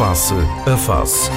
[0.00, 1.30] Face a Face.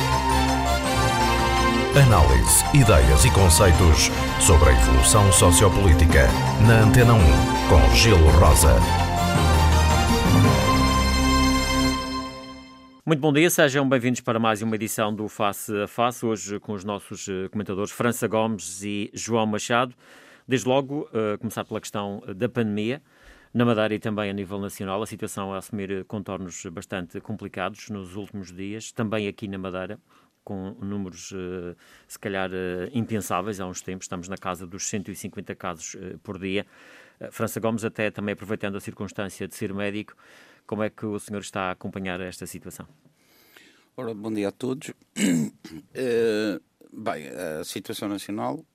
[2.01, 6.29] Análise, ideias e conceitos sobre a evolução sociopolítica.
[6.65, 7.19] Na Antena 1,
[7.67, 8.75] com Gelo Rosa.
[13.05, 16.71] Muito bom dia, sejam bem-vindos para mais uma edição do Face a Face, hoje com
[16.71, 19.93] os nossos eh, comentadores França Gomes e João Machado.
[20.47, 23.01] Desde logo, uh, começar pela questão da pandemia.
[23.53, 28.15] Na Madeira e também a nível nacional, a situação a assumir contornos bastante complicados nos
[28.15, 29.99] últimos dias, também aqui na Madeira,
[30.43, 35.53] com números uh, se calhar uh, impensáveis há uns tempos, estamos na casa dos 150
[35.53, 36.65] casos uh, por dia.
[37.31, 40.15] França Gomes, até também aproveitando a circunstância de ser médico,
[40.65, 42.87] como é que o senhor está a acompanhar esta situação?
[43.95, 44.91] Ora, bom dia a todos.
[46.91, 48.65] bem, a situação nacional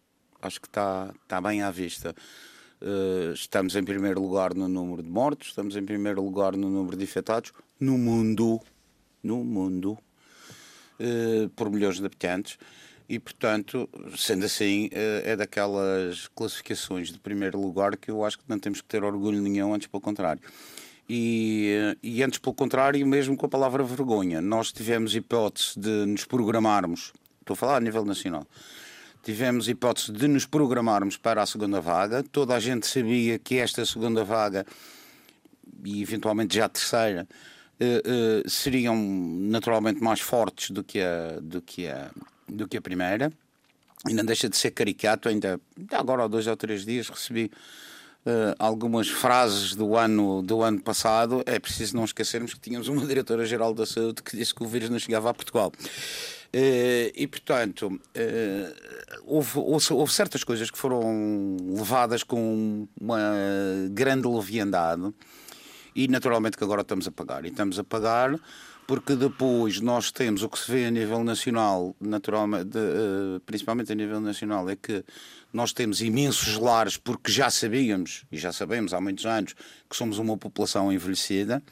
[0.41, 2.15] acho que está, está bem à vista.
[2.81, 6.97] Uh, estamos em primeiro lugar no número de mortos, estamos em primeiro lugar no número
[6.97, 8.61] de infectados no mundo,
[9.23, 9.99] no mundo,
[11.01, 12.59] uh, por milhões de habitantes.
[13.09, 18.45] E, portanto, sendo assim, uh, é daquelas classificações de primeiro lugar que eu acho que
[18.47, 20.43] não temos que ter orgulho nenhum, antes pelo contrário.
[21.09, 26.25] E, e antes, pelo contrário, mesmo com a palavra vergonha, nós tivemos hipótese de nos
[26.27, 28.47] programarmos, estou a falar a nível nacional,
[29.29, 32.23] tivemos hipótese de nos programarmos para a segunda vaga.
[32.23, 34.65] Toda a gente sabia que esta segunda vaga
[35.85, 37.29] e eventualmente já a terceira
[37.79, 42.11] uh, uh, seriam naturalmente mais fortes do que a, do que a,
[42.49, 43.31] do que a primeira.
[44.09, 45.61] E não deixa de ser caricato, ainda,
[45.93, 47.51] agora há dois ou três dias recebi
[48.25, 51.43] uh, algumas frases do ano, do ano passado.
[51.45, 54.89] É preciso não esquecermos que tínhamos uma diretora-geral da saúde que disse que o vírus
[54.89, 55.71] não chegava a Portugal.
[56.55, 59.59] Uh, e, portanto, uh, houve,
[59.93, 63.21] houve, certas coisas que foram levadas com uma
[63.91, 65.13] grande leviandade
[65.95, 67.45] e, naturalmente, que agora estamos a pagar.
[67.45, 68.39] E estamos a pagar
[68.89, 73.95] porque depois nós temos o que se vê a nível nacional, naturalmente, uh, principalmente a
[73.95, 75.05] nível nacional, é que
[75.53, 79.55] nós temos imensos lares porque já sabíamos, e já sabemos há muitos anos,
[79.91, 81.63] que somos uma população envelhecida.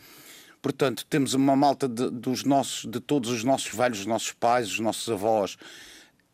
[0.66, 4.68] Portanto, temos uma malta de, dos nossos, de todos os nossos velhos, os nossos pais,
[4.68, 5.56] os nossos avós,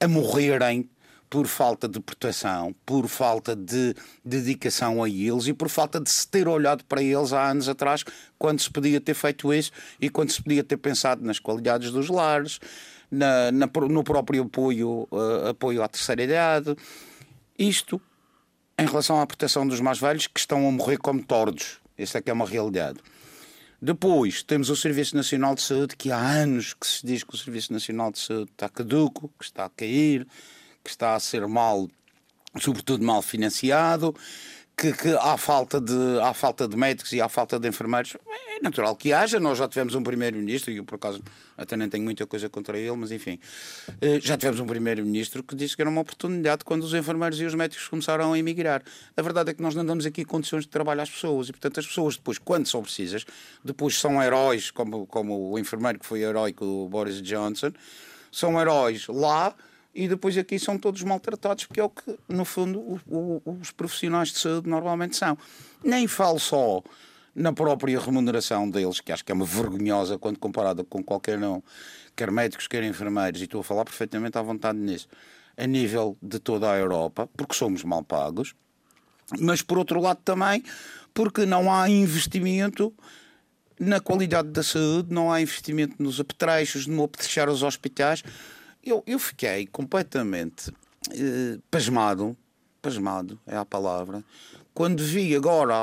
[0.00, 0.88] a morrerem
[1.28, 3.94] por falta de proteção, por falta de
[4.24, 8.04] dedicação a eles e por falta de se ter olhado para eles há anos atrás,
[8.38, 12.08] quando se podia ter feito isso e quando se podia ter pensado nas qualidades dos
[12.08, 12.58] lares,
[13.10, 16.74] na, na, no próprio apoio, uh, apoio à terceira idade.
[17.58, 18.00] Isto
[18.78, 21.82] em relação à proteção dos mais velhos que estão a morrer como tordos.
[21.98, 22.98] Essa é que é uma realidade.
[23.84, 27.36] Depois temos o Serviço Nacional de Saúde, que há anos que se diz que o
[27.36, 30.24] Serviço Nacional de Saúde está caduco, que está a cair,
[30.84, 31.90] que está a ser mal,
[32.60, 34.14] sobretudo mal financiado,
[34.76, 38.16] que, que há, falta de, há falta de médicos e há falta de enfermeiros.
[38.56, 39.38] É natural que haja.
[39.38, 41.22] Nós já tivemos um primeiro-ministro, e eu por acaso
[41.56, 43.38] até nem tenho muita coisa contra ele, mas enfim,
[44.00, 47.44] eh, já tivemos um primeiro-ministro que disse que era uma oportunidade quando os enfermeiros e
[47.44, 48.82] os médicos começaram a emigrar.
[49.16, 51.78] A verdade é que nós não damos aqui condições de trabalho às pessoas e, portanto,
[51.78, 53.24] as pessoas depois, quando são precisas,
[53.64, 57.72] depois são heróis, como, como o enfermeiro que foi herói com o Boris Johnson,
[58.30, 59.54] são heróis lá
[59.94, 63.70] e depois aqui são todos maltratados, porque é o que, no fundo, o, o, os
[63.70, 65.36] profissionais de saúde normalmente são.
[65.84, 66.82] Nem falo só
[67.34, 71.62] na própria remuneração deles, que acho que é uma vergonhosa quando comparada com qualquer não,
[72.14, 75.08] quer médicos, quer enfermeiros, e estou a falar perfeitamente à vontade nisso,
[75.56, 78.54] a nível de toda a Europa, porque somos mal pagos,
[79.38, 80.62] mas por outro lado também
[81.14, 82.92] porque não há investimento
[83.78, 88.22] na qualidade da saúde, não há investimento nos apetrechos, no apetrechar os hospitais,
[88.84, 90.72] eu, eu fiquei completamente
[91.10, 92.36] eh, pasmado,
[92.80, 94.24] pasmado é a palavra,
[94.74, 95.74] quando vi agora,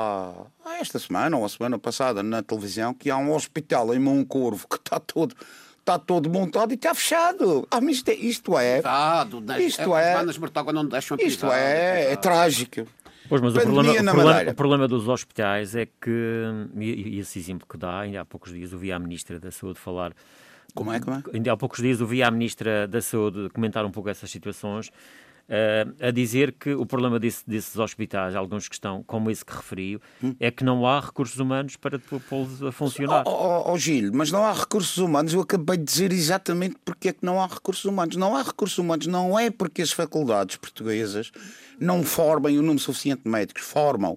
[0.80, 4.76] esta semana ou a semana passada, na televisão, que há um hospital em Moncorvo que
[4.76, 5.34] está todo
[5.78, 7.66] está todo montado e está fechado.
[7.70, 8.14] Ah, mas isto é.
[8.14, 8.82] Isto é,
[9.60, 12.86] isto é, é não deixam isto é, é trágico.
[13.28, 16.44] Pois, mas o problema, o, problema, o problema, dos hospitais é que,
[16.76, 19.78] e, e esse exemplo que dá, ainda há poucos dias ouvi a Ministra da Saúde
[19.78, 20.12] falar
[20.74, 21.22] como é, como é?
[21.32, 25.94] Ainda há poucos dias ouvi a Ministra da Saúde comentar um pouco essas situações, uh,
[26.00, 30.00] a dizer que o problema desse, desses hospitais, alguns que estão, como esse que referiu,
[30.22, 30.34] hum.
[30.38, 33.24] é que não há recursos humanos para pô-los a funcionar.
[33.26, 36.76] Ó oh, oh, oh, Gil, mas não há recursos humanos, eu acabei de dizer exatamente
[36.84, 38.16] porque é que não há recursos humanos.
[38.16, 41.32] Não há recursos humanos, não é porque as faculdades portuguesas
[41.78, 44.16] não formem o número suficiente de médicos, formam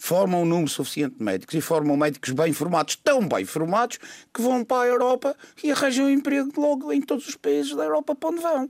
[0.00, 3.98] formam um número suficiente de médicos e formam médicos bem formados, tão bem formados,
[4.32, 8.14] que vão para a Europa e arranjam emprego logo em todos os países da Europa
[8.14, 8.66] para onde vão.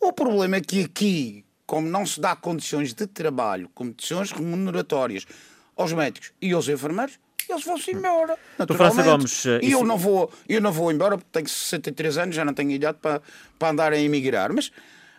[0.00, 5.26] O problema é que aqui, como não se dá condições de trabalho, condições remuneratórias
[5.76, 8.36] aos médicos e aos enfermeiros, eles vão-se embora.
[8.76, 12.34] França Gomes, uh, e eu não, vou, eu não vou embora porque tenho 63 anos,
[12.34, 13.22] já não tenho idade para,
[13.56, 14.52] para andar a emigrar.
[14.52, 14.72] Mas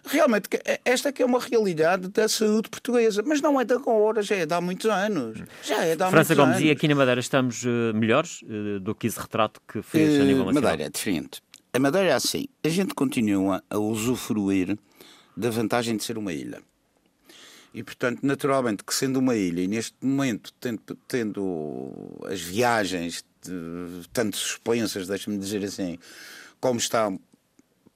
[0.06, 0.50] realmente
[0.84, 4.46] esta que é uma realidade da saúde portuguesa, mas não é de agora, já é
[4.46, 5.40] de há muitos anos.
[5.64, 6.68] Já é de há França muitos Gomes, anos.
[6.68, 10.22] e aqui na Madeira estamos uh, melhores uh, do que esse retrato que fez uh,
[10.22, 10.72] a nível nacional?
[10.72, 11.42] Madeira é diferente.
[11.74, 14.78] A Madeira é assim, a gente continua a usufruir
[15.38, 16.62] da vantagem de ser uma ilha.
[17.74, 21.92] E, portanto, naturalmente, que sendo uma ilha, e neste momento tendo, tendo
[22.26, 26.00] as viagens de, tanto suspensas, deixa-me dizer assim,
[26.60, 27.12] como está,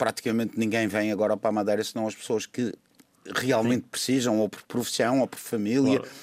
[0.04, 2.74] praticamente ninguém vem agora para a Madeira, senão as pessoas que
[3.34, 3.90] realmente Sim.
[3.90, 6.14] precisam, ou por profissão, ou por família, claro.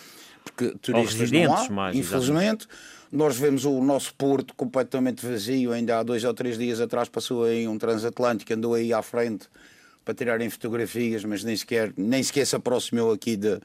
[0.44, 2.66] porque turistas não há, mais, infelizmente.
[2.66, 2.68] Exatamente.
[3.10, 7.44] Nós vemos o nosso porto completamente vazio, ainda há dois ou três dias atrás passou
[7.44, 9.48] aí um transatlântico, andou aí à frente
[10.04, 13.58] para tirarem fotografias, mas nem sequer, nem sequer se aproximou aqui de,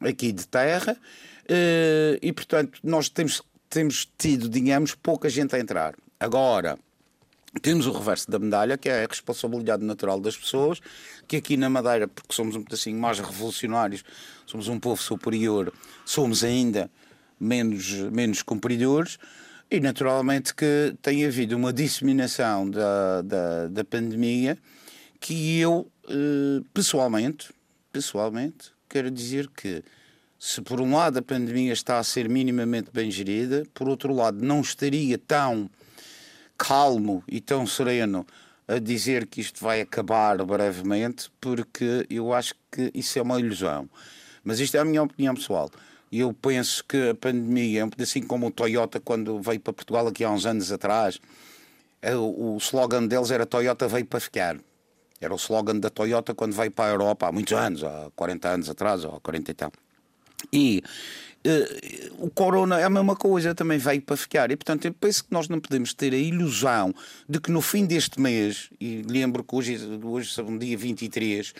[0.00, 0.96] aqui de terra.
[1.44, 5.94] Uh, e, portanto, nós temos, temos tido, digamos, pouca gente a entrar.
[6.18, 6.78] Agora,
[7.62, 10.80] temos o reverso da medalha, que é a responsabilidade natural das pessoas,
[11.26, 14.04] que aqui na Madeira, porque somos um pedacinho mais revolucionários,
[14.46, 15.72] somos um povo superior,
[16.04, 16.90] somos ainda
[17.38, 19.18] menos, menos cumpridores,
[19.70, 24.58] e naturalmente que tem havido uma disseminação da, da, da pandemia
[25.20, 27.50] que eu, eh, pessoalmente,
[27.92, 29.84] pessoalmente, quero dizer que
[30.38, 34.42] se por um lado a pandemia está a ser minimamente bem gerida, por outro lado
[34.42, 35.70] não estaria tão
[36.60, 38.26] calmo e tão sereno
[38.68, 43.88] a dizer que isto vai acabar brevemente, porque eu acho que isso é uma ilusão.
[44.44, 45.70] Mas isto é a minha opinião pessoal.
[46.12, 50.30] Eu penso que a pandemia pedacinho como o Toyota quando veio para Portugal aqui há
[50.30, 51.18] uns anos atrás.
[52.02, 54.58] É, o slogan deles era Toyota veio para ficar.
[55.20, 58.48] Era o slogan da Toyota quando veio para a Europa há muitos anos, há 40
[58.48, 59.72] anos atrás, ou 40 e tal.
[60.52, 60.82] E
[61.46, 64.50] uh, o Corona é a mesma coisa, também veio para ficar.
[64.50, 66.94] E, portanto, eu penso que nós não podemos ter a ilusão
[67.28, 71.54] de que no fim deste mês, e lembro que hoje, hoje é dia 23,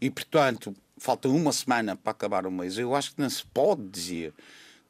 [0.00, 3.82] e, portanto, falta uma semana para acabar o mês, eu acho que não se pode
[3.88, 4.32] dizer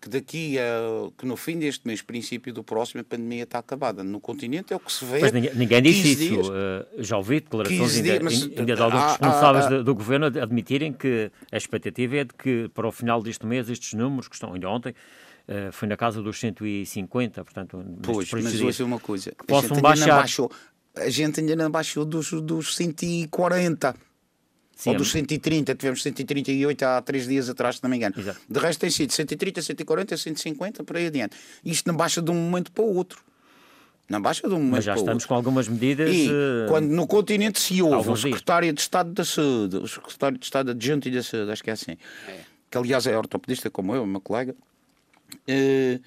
[0.01, 4.05] que daqui a que no fim deste mês, princípio do próximo, a pandemia está acabada.
[4.05, 5.21] No continente é o que se vê.
[5.21, 6.17] Mas ninguém, ninguém disse isso.
[6.17, 6.53] Dias, uh,
[6.99, 11.31] já ouvi declarações ainda, mas, ainda de alguns responsáveis há, há, do governo admitirem que
[11.51, 14.69] a expectativa é de que para o final deste mês estes números, que estão ainda
[14.69, 14.91] ontem,
[15.49, 17.85] uh, foi na casa dos 150, portanto...
[18.03, 19.33] Pois, mas ouça uma coisa.
[19.33, 20.21] Que possam baixar.
[20.21, 20.51] Baixou,
[20.95, 23.95] a gente ainda não baixou dos, dos 140.
[24.77, 28.15] Sim, Ou dos 130, tivemos 138 há 3 dias atrás, se não me engano.
[28.19, 28.39] Exato.
[28.47, 31.35] De resto tem sido 130, 140, 150, por aí adiante.
[31.65, 33.25] Isto não baixa de um momento para o outro.
[34.07, 36.15] Não baixa de um momento Mas já estamos com algumas medidas.
[36.15, 36.69] E uh...
[36.69, 40.71] quando no continente se ouve o secretário de Estado da Saúde, o secretário de Estado
[40.73, 41.97] adjunto da Saúde, acho que é assim,
[42.29, 42.41] é.
[42.71, 44.55] que aliás é ortopedista como eu, meu colega,
[45.33, 46.01] uh,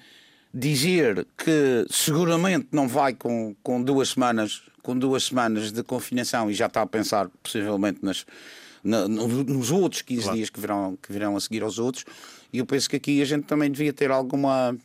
[0.52, 6.54] dizer que seguramente não vai com, com duas semanas com duas semanas de confinação e
[6.54, 8.24] já está a pensar possivelmente nas,
[8.82, 10.36] na, nos outros 15 claro.
[10.36, 12.04] dias que virão, que virão a seguir aos outros.
[12.52, 14.76] E eu penso que aqui a gente também devia ter alguma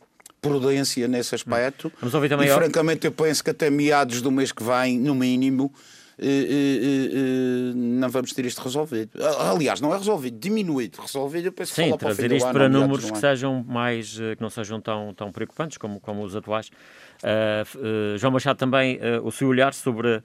[0.42, 1.92] prudência nesse aspecto.
[2.00, 5.16] Vamos ouvir também e, francamente, eu penso que até meados do mês que vem, no
[5.16, 5.74] mínimo,
[6.18, 9.12] eh, eh, eh, não vamos ter isto resolvido.
[9.52, 11.02] Aliás, não é resolvido, diminuído.
[11.02, 14.80] Resolvido, eu penso Sim, que trazer isto para números que sejam mais, que não sejam
[14.80, 16.70] tão, tão preocupantes como, como os atuais.
[17.24, 20.22] Uh, uh, João Machado, também uh, o seu olhar sobre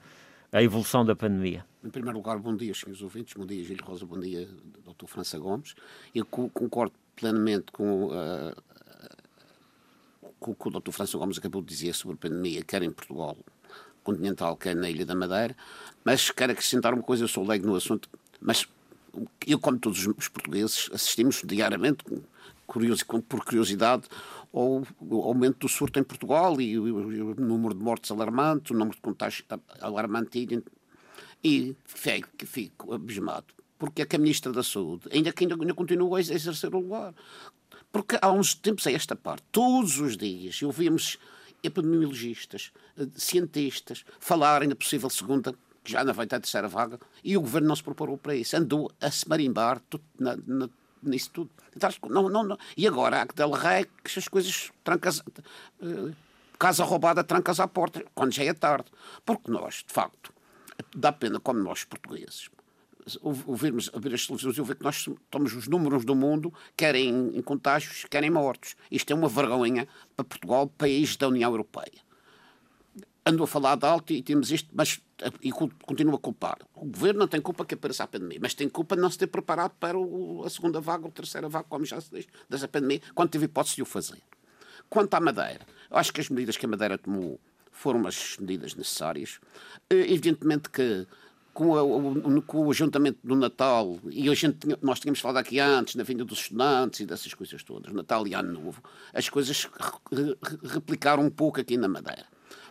[0.53, 1.65] a evolução da pandemia.
[1.85, 4.49] Em primeiro lugar, bom dia, senhores ouvintes, bom dia, Gil Rosa, bom dia,
[4.85, 5.07] Dr.
[5.07, 5.75] França Gomes.
[6.15, 8.57] Eu concordo plenamente com, uh,
[10.39, 10.91] com o que o Dr.
[10.93, 13.37] França Gomes acabou de dizer sobre a pandemia, quer em Portugal
[14.03, 15.57] continental, quer na Ilha da Madeira,
[16.05, 18.09] mas quero acrescentar uma coisa, eu sou leigo no assunto,
[18.41, 18.67] mas
[19.47, 22.05] eu, como todos os portugueses, assistimos diariamente,
[22.67, 24.05] por curiosidade,
[24.53, 29.03] ao aumento do surto em Portugal e o, número de mortes alarmante, o número de
[29.03, 29.45] contágios
[29.81, 30.49] alarmante
[31.43, 33.47] e fico, fico abismado.
[33.79, 36.81] Porque é que a Ministra da Saúde, ainda que ainda, ainda continua a exercer o
[36.81, 37.15] lugar,
[37.91, 41.19] porque há uns tempos a esta parte, todos os dias, ouvimos
[41.63, 46.99] epidemiologistas, eh, cientistas falarem da possível segunda, que já não vai ter a terceira vaga,
[47.25, 48.57] e o governo não se preparou para isso.
[48.57, 49.81] Andou a se marimbar
[50.19, 50.69] na, na,
[51.03, 51.51] nisso tudo.
[52.09, 52.59] Não, não, não.
[52.77, 55.21] E agora há que del rei que as coisas trancas.
[55.81, 56.15] Uh,
[56.59, 58.91] casa roubada, trancas à porta, quando já é tarde.
[59.25, 60.31] Porque nós, de facto,
[60.95, 62.51] dá pena como nós portugueses
[63.23, 67.43] ouvirmos abrir as televisões e ouvir que nós somos os números do mundo, querem em
[67.43, 68.77] contágios, querem mortos.
[68.91, 72.01] Isto é uma vergonha para Portugal, país da União Europeia.
[73.25, 75.01] Ando a falar de alto e temos isto, mas
[75.43, 76.59] e continua a culpar.
[76.75, 79.19] O governo não tem culpa que apareça a pandemia, mas tem culpa de não se
[79.19, 82.27] ter preparado para o, a segunda vaga ou a terceira vaga, como já se diz,
[82.49, 84.23] dessa pandemia, quando teve hipótese de o fazer.
[84.89, 87.39] quanto à Madeira, eu acho que as medidas que a Madeira tomou
[87.71, 89.41] foram as medidas necessárias.
[89.89, 91.07] Eh, evidentemente que
[91.53, 95.95] com, o, com o ajuntamento do Natal, e a gente, nós tínhamos falado aqui antes,
[95.95, 99.69] na vinda dos estudantes e dessas coisas todas, Natal e Ano Novo, as coisas
[100.65, 102.25] replicaram um pouco aqui na Madeira.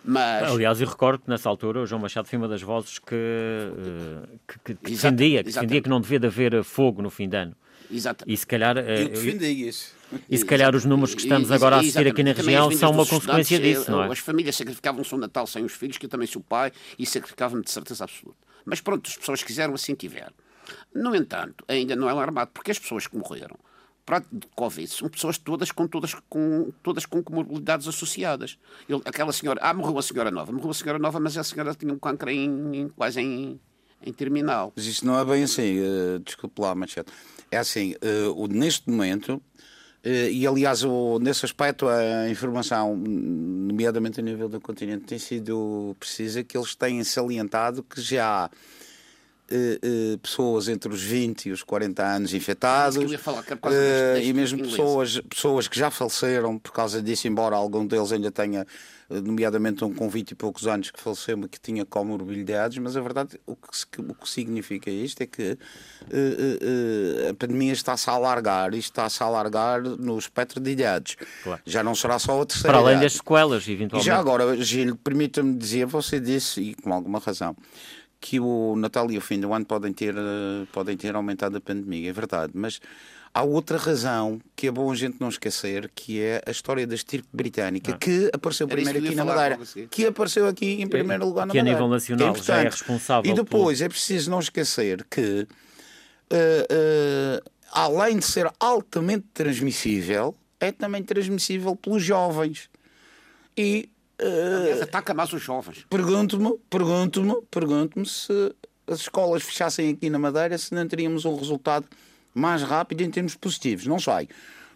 [0.03, 0.51] Mas...
[0.51, 4.38] Aliás, eu recordo que nessa altura o João Machado foi uma das vozes que, eh,
[4.48, 7.36] que, que, que defendia, que defendia que não devia de haver fogo no fim de
[7.36, 7.55] ano.
[7.91, 8.33] Exatamente.
[8.33, 8.77] E se calhar.
[8.77, 9.93] Eh, eu defendi isso.
[10.29, 13.05] E se calhar os números que estamos agora a assistir aqui na região são uma
[13.05, 14.12] consequência disso, não é?
[14.12, 17.63] As famílias sacrificavam-se o Natal sem os filhos, que eu também sou pai, e sacrificavam-me
[17.63, 18.49] de certeza absoluta.
[18.66, 20.32] Mas pronto, as pessoas quiseram assim tiver.
[20.94, 23.58] No entanto, ainda não é alarmado, porque as pessoas que morreram
[24.32, 28.58] de Covid são pessoas todas com todas com todas com comorbidades associadas.
[28.88, 31.75] Ele, aquela senhora, ah, morreu a senhora nova, morreu a senhora nova, mas a senhora
[31.75, 33.60] tinha um câncer em, em, quase em,
[34.04, 34.74] em terminal.
[34.75, 37.12] Mas isso não é bem assim, uh, desculpe lá, Machado.
[37.51, 37.94] É assim,
[38.28, 39.42] uh, neste momento,
[40.03, 46.44] e aliás, o, nesse aspecto, a informação, nomeadamente a nível do continente, tem sido precisa
[46.44, 48.50] que eles têm salientado que já
[49.51, 53.44] uh, uh, pessoas entre os 20 e os 40 anos infectados falar,
[54.22, 58.65] e mesmo pessoas, pessoas que já faleceram por causa disso, embora algum deles ainda tenha
[59.10, 63.01] nomeadamente um com 20 e poucos anos que faleceu, mas que tinha comorbilidades, mas a
[63.01, 65.56] verdade, o que, o que significa isto é que uh,
[66.06, 71.18] uh, a pandemia está-se a alargar e está-se a alargar no espectro de idades.
[71.44, 71.62] Claro.
[71.65, 73.06] Já não será só a terceira Para além idade.
[73.06, 74.08] das sequelas, eventualmente.
[74.08, 77.56] E já agora, Gil, permita-me dizer, você disse, e com alguma razão,
[78.19, 80.13] que o Natal e o fim do ano podem ter,
[80.71, 82.79] podem ter aumentado a pandemia, é verdade, mas
[83.33, 86.95] Há outra razão que é bom a gente não esquecer, que é a história da
[86.95, 87.97] estirpe britânica, ah.
[87.97, 89.59] que apareceu primeiro aqui na Madeira,
[89.89, 91.77] que apareceu aqui em primeiro lugar na que Madeira.
[91.77, 93.31] Que a nível nacional é já é responsável.
[93.31, 93.85] E depois por...
[93.85, 95.47] é preciso não esquecer que,
[96.31, 102.67] uh, uh, além de ser altamente transmissível, é também transmissível pelos jovens.
[103.55, 103.89] E
[104.21, 105.85] Uh, ataca mais os jovens.
[105.89, 108.53] Pergunto-me, pergunto-me, pergunto-me se
[108.85, 111.85] as escolas fechassem aqui na Madeira, se não teríamos um resultado
[112.33, 113.85] mais rápido em termos positivos.
[113.88, 114.27] Não sei.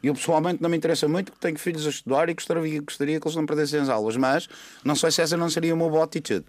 [0.02, 3.28] Eu pessoalmente não me interessa muito porque tenho filhos a estudar e gostaria, gostaria que
[3.28, 4.50] eles não perdessem as aulas, mas
[4.84, 6.46] não sei se essa não seria uma boa atitude.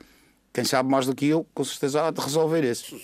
[0.53, 2.97] Quem sabe mais do que eu, com certeza, há de resolver isso.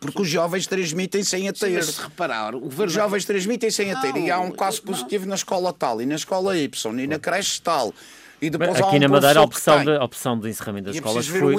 [0.00, 1.82] Porque os jovens transmitem sem a ter.
[1.82, 2.66] Se reparar, o.
[2.66, 4.16] Os jovens transmitem sem a ter.
[4.16, 7.60] e há um caso positivo na escola tal, e na escola Y, e na creche
[7.60, 7.92] tal.
[8.40, 11.26] E depois aqui um na Madeira a opção, de, a opção de encerramento das escolas
[11.26, 11.56] foi,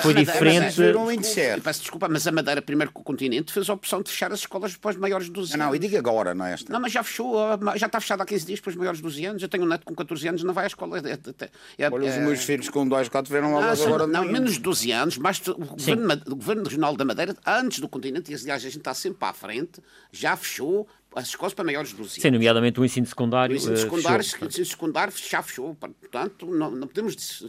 [0.00, 0.80] foi diferente.
[0.80, 4.32] Mas, peço desculpa, mas a Madeira, primeiro que o continente, fez a opção de fechar
[4.32, 5.58] as escolas depois de maiores de 12 anos.
[5.58, 6.72] Não, não, e diga agora, não é esta?
[6.72, 7.36] Não, mas já fechou,
[7.76, 9.42] já está fechado há 15 dias para os maiores de 12 anos.
[9.42, 10.98] Eu tenho um neto com 14 anos, não vai à escola.
[10.98, 14.06] É, é, Olha, os meus filhos com 2 cá tiveram aulas não, agora.
[14.06, 17.88] Não, menos de 12 anos, mas o governo, o governo Regional da Madeira, antes do
[17.88, 21.90] continente, e aliás a gente está sempre à frente, já fechou as escolas para maiores
[21.90, 22.22] de 12 anos.
[22.22, 23.54] Sim, nomeadamente o ensino secundário.
[23.54, 24.42] O ensino secundário, fechou.
[24.42, 25.74] o ensino secundário já fechou.
[25.74, 27.44] Portanto, não, não podemos.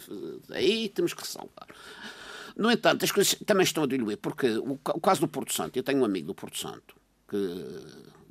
[0.51, 1.67] Aí temos que ressalvar.
[2.55, 5.77] No entanto, as coisas também estão a diluir, porque o, o, caso do Porto Santo,
[5.77, 6.95] eu tenho um amigo do Porto Santo
[7.27, 7.37] que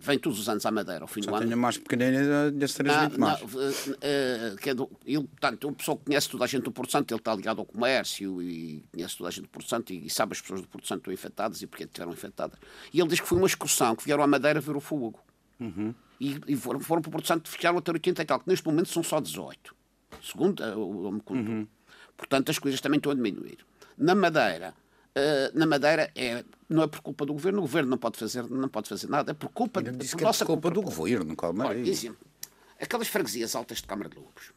[0.02, 1.46] vem todos os anos à Madeira ao fim Só do ano.
[1.46, 3.40] Tenho mais pequenina das três ah, mais.
[3.40, 6.72] Não, uh, que é do, ele, portanto, uma pessoa que conhece toda a gente do
[6.72, 9.92] Porto Santo, ele está ligado ao comércio e conhece toda a gente do Porto Santo
[9.92, 12.58] e, e sabe as pessoas do Porto Santo estão infectadas e porque estiveram infectadas.
[12.92, 15.20] E ele diz que foi uma excursão, que vieram à Madeira ver o fogo.
[15.60, 15.94] Uhum.
[16.20, 18.66] E, e, foram, foram para o Porto Santo, fecharam até 80 e tal, que neste
[18.66, 19.74] momento são só 18.
[20.22, 21.54] Segundo o me contou.
[21.54, 21.66] Uhum.
[22.16, 23.58] Portanto, as coisas também estão a diminuir.
[23.96, 24.74] Na Madeira,
[25.16, 28.48] uh, na Madeira é, não é por culpa do governo, o governo não pode fazer,
[28.48, 31.36] não pode fazer nada, é por culpa, de, por é nossa culpa, culpa do governo.
[31.36, 32.18] Calma Olha, exemplo,
[32.80, 34.52] aquelas freguesias altas de Câmara de Lobos,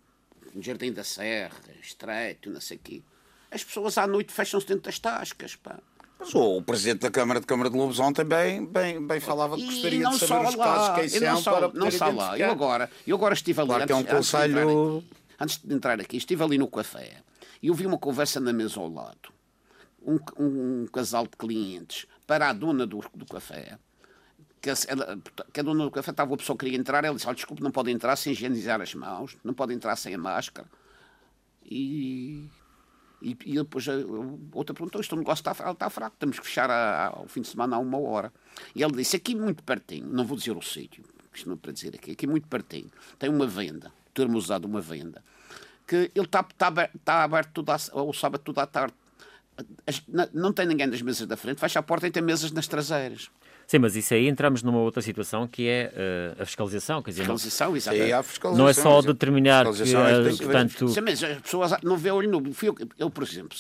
[0.60, 3.02] Jardim da Serra, Estreito, não sei o quê,
[3.52, 5.80] as pessoas à noite fecham-se dentro das tascas, pá.
[6.20, 9.66] Mas o Presidente da Câmara de Câmara de Lobos ontem bem, bem, bem falava que
[9.66, 12.40] gostaria de saber os casos quem são só, para Não só lá.
[12.40, 13.68] Eu agora, eu agora estive ali...
[13.68, 14.58] Claro antes, que é um conselho...
[14.60, 15.08] Antes de, aqui,
[15.40, 17.18] antes de entrar aqui, estive ali no café
[17.62, 19.35] e ouvi uma conversa na mesa ao lado.
[20.06, 23.80] Um, um, casal de clientes para a dona do, do café
[24.62, 24.76] que a,
[25.52, 27.62] que a, dona do café estava, a pessoa que queria entrar, ela disse, oh, desculpe,
[27.62, 30.68] não pode entrar sem higienizar as mãos, não pode entrar sem a máscara.
[31.64, 32.50] E
[33.22, 33.94] e, e depois a,
[34.52, 37.76] outra perguntou: Este negócio está, está fraco, temos que fechar a, ao fim de semana
[37.76, 38.32] a uma hora.
[38.76, 41.72] E ele disse: Aqui muito pertinho, não vou dizer o sítio, isto não é para
[41.72, 45.24] dizer aqui, aqui muito pertinho, tem uma venda, termo usado uma venda,
[45.88, 48.94] que ele está, está, aberto, está aberto o sábado tudo à tarde.
[50.34, 53.30] Não tem ninguém nas mesas da frente, fecha a porta e tem mesas nas traseiras.
[53.68, 55.92] Sim, mas isso aí entramos numa outra situação que é
[56.38, 57.02] uh, a fiscalização.
[57.02, 58.28] Quer dizer, fiscalização, não, exatamente.
[58.28, 60.88] fiscalização, não é só determinar que, uh, portanto...
[60.90, 62.44] Sim, mas as pessoas não vê olho nu.
[62.62, 63.58] Eu, eu, por exemplo,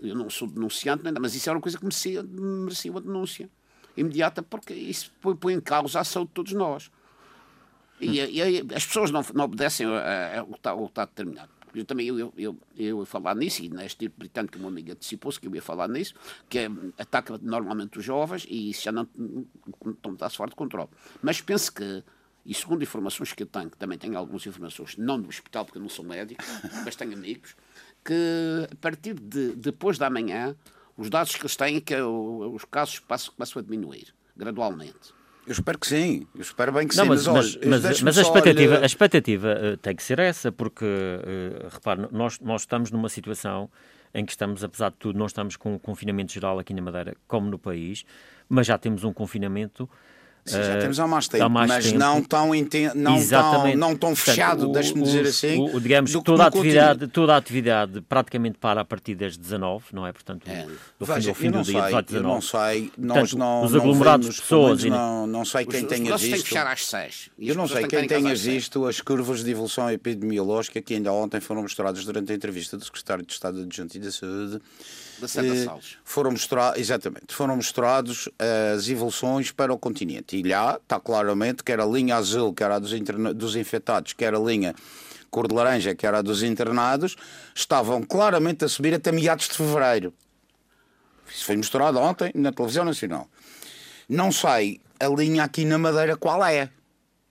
[0.00, 3.50] eu não sou denunciante, mas isso era uma coisa que merecia, merecia uma denúncia
[3.96, 6.90] imediata, porque isso põe, põe em causa a saúde de todos nós.
[8.00, 11.55] E, e, as pessoas não, não obedecem ao que está determinado.
[11.78, 14.92] Eu também eu, eu, eu, eu ia falar nisso, e neste tipo britânico, uma amiga
[14.92, 16.14] antecipou-se que eu ia falar nisso,
[16.48, 19.06] que é, ataca normalmente os jovens e isso já não,
[20.04, 20.88] não está-se fora de controle.
[21.22, 22.02] Mas penso que,
[22.44, 25.78] e segundo informações que eu tenho, que também tenho algumas informações, não do hospital, porque
[25.78, 26.42] eu não sou médico,
[26.84, 27.56] mas tenho amigos,
[28.04, 30.56] que a partir de depois da manhã,
[30.96, 35.14] os dados que eles têm é que os casos passam, começam a diminuir gradualmente.
[35.46, 37.08] Eu espero que sim, eu espero bem que não, sim.
[37.10, 40.84] Mas, mas, mas, mas, mas a expectativa, a expectativa uh, tem que ser essa, porque,
[40.84, 43.70] uh, repare, nós, nós estamos numa situação
[44.12, 47.14] em que estamos, apesar de tudo, não estamos com um confinamento geral aqui na Madeira
[47.28, 48.04] como no país,
[48.48, 49.88] mas já temos um confinamento
[50.46, 51.98] Sim, já temos há mais tempo, há mais mas tempo.
[51.98, 52.50] não tão,
[52.94, 55.60] não tão, não tão fechado, deixe-me dizer assim.
[55.60, 59.86] O, digamos que toda a, atividade, toda a atividade praticamente para a partir das 19,
[59.92, 60.12] não é?
[60.12, 60.64] Portanto, é.
[60.98, 62.16] do Veja, fim, do, fim do dia, sei, 19.
[62.16, 63.64] Eu não sei, nós Portanto, não.
[63.64, 64.84] Os aglomerados de pessoas.
[64.84, 64.90] E...
[64.90, 66.32] Não, não sei quem os, tenha os visto.
[66.32, 67.30] Tem que fechar às 6.
[67.38, 71.62] Eu não sei quem tenha visto as curvas de evolução epidemiológica que ainda ontem foram
[71.62, 74.60] mostradas durante a entrevista do Secretário de Estado Adjunto e da Saúde
[75.18, 75.98] da Santa eh, Salles.
[76.04, 78.28] Foram mostrados, exatamente, foram mostrados
[78.74, 80.36] as evoluções para o continente.
[80.36, 83.32] E lá está claramente que era a linha azul, que era a dos, interna...
[83.32, 84.74] dos infectados, que era a linha
[85.30, 87.16] cor de laranja, que era a dos internados,
[87.54, 90.14] estavam claramente a subir até meados de fevereiro.
[91.28, 93.28] Isso foi mostrado ontem na televisão nacional.
[94.08, 96.70] Não sei a linha aqui na Madeira qual é.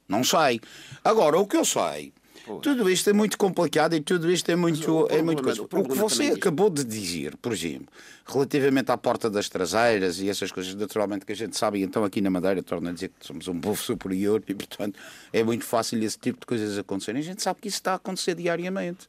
[0.07, 0.61] Não sei.
[1.03, 2.13] Agora, o que eu sei
[2.61, 5.61] tudo isto é muito complicado e tudo isto é muito, é muito coisa.
[5.61, 7.87] O, o que você acabou de dizer, por exemplo,
[8.25, 12.03] relativamente à porta das traseiras e essas coisas, naturalmente, que a gente sabe, e então
[12.03, 14.99] aqui na Madeira torna a dizer que somos um povo superior e, portanto,
[15.33, 17.21] é muito fácil esse tipo de coisas acontecerem.
[17.21, 19.07] A gente sabe que isso está a acontecer diariamente.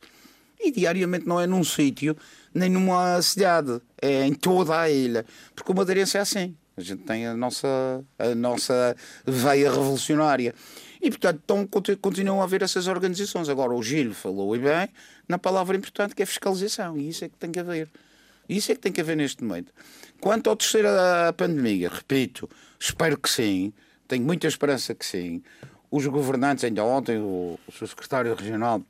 [0.59, 2.17] E diariamente não é num sítio
[2.55, 5.27] nem numa cidade, é em toda a ilha.
[5.55, 6.57] Porque o madeirense é assim.
[6.77, 10.55] A gente tem a nossa, a nossa veia revolucionária.
[11.07, 11.69] E, portanto, então,
[12.01, 13.49] continuam a haver essas organizações.
[13.49, 14.89] Agora, o Gil falou e bem
[15.29, 16.99] na palavra importante que é fiscalização.
[16.99, 17.89] E isso é que tem que haver.
[18.49, 19.73] Isso é que tem que haver neste momento.
[20.21, 23.73] Quanto ao terceiro a pandemia, repito, espero que sim,
[24.09, 25.45] tenho muita esperança que sim.
[25.93, 28.83] Os governantes, ainda ontem, o, o secretário regional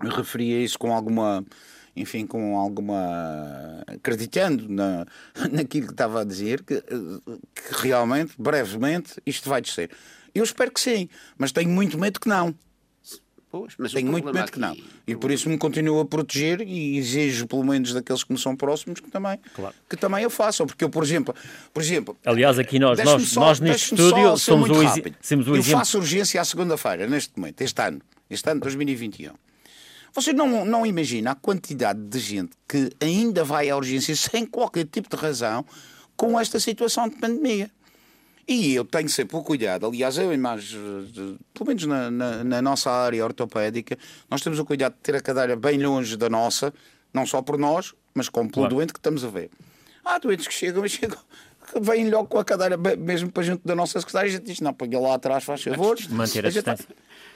[0.00, 1.44] referia isso com alguma,
[1.94, 3.84] enfim, com alguma.
[3.86, 5.06] acreditando na,
[5.48, 9.92] naquilo que estava a dizer, que, que realmente, brevemente, isto vai descer.
[10.34, 12.54] Eu espero que sim, mas tenho muito medo que não.
[13.52, 14.74] Pois, mas tenho muito medo que não.
[15.06, 18.56] E por isso me continuo a proteger e exijo, pelo menos daqueles que me são
[18.56, 19.74] próximos, que também, claro.
[19.90, 20.66] que também o façam.
[20.66, 21.34] Porque eu, por exemplo,
[21.70, 24.74] por exemplo aliás, aqui nós, nós, só, nós neste estúdio somos o,
[25.20, 29.32] somos o Eu faço urgência à segunda-feira, neste momento, este ano, este ano 2021.
[30.14, 34.86] Você não, não imagina a quantidade de gente que ainda vai à urgência sem qualquer
[34.86, 35.62] tipo de razão
[36.16, 37.70] com esta situação de pandemia.
[38.46, 40.74] E eu tenho sempre o cuidado, aliás, eu mais,
[41.54, 43.96] pelo menos na, na, na, nossa área ortopédica,
[44.28, 46.74] nós temos o cuidado de ter a cadeira bem longe da nossa,
[47.14, 48.74] não só por nós, mas como pelo claro.
[48.74, 49.48] doente que estamos a ver.
[50.04, 51.18] Há doentes que chegam, mas chegam,
[51.80, 54.60] vêm logo com a cadeira mesmo para junto da nossa secretária e a gente diz:
[54.60, 55.96] não, põe lá atrás, faz favor.
[56.10, 56.86] Manter a, a distância.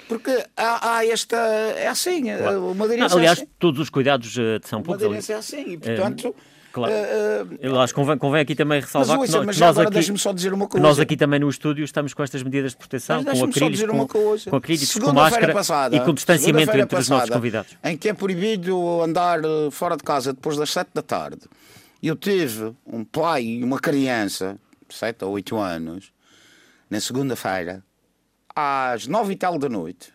[0.09, 1.37] Porque há, há, esta.
[1.37, 2.71] É assim, claro.
[2.71, 3.11] o madeirense.
[3.11, 3.51] Não, aliás, é assim.
[3.59, 5.03] todos os cuidados uh, são poucos.
[5.03, 6.35] Madeirense é assim, e portanto.
[6.53, 6.92] É Claro.
[6.92, 10.31] Uh, Eu acho que convém, convém aqui também ressalvar mas, que, nós, nós aqui, só
[10.31, 10.87] dizer uma coisa.
[10.87, 14.57] nós aqui também no estúdio estamos com estas medidas de proteção, com acrílicos, com, com,
[14.57, 17.79] acrílicos, com máscara passada, e com distanciamento entre passada, os nossos convidados.
[17.83, 21.40] Em que é proibido andar eh, fora de casa depois das 7 da tarde.
[22.03, 24.59] Eu tive um pai e uma criança,
[24.90, 26.12] 7 ou 8 anos,
[26.90, 27.83] na segunda-feira,
[28.57, 30.11] às 9 e tal da noite,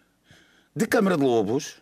[0.75, 1.75] de Câmara de Lobos,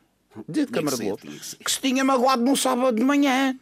[0.46, 3.58] de Câmara de Lobos, que se tinha magoado no sábado de manhã.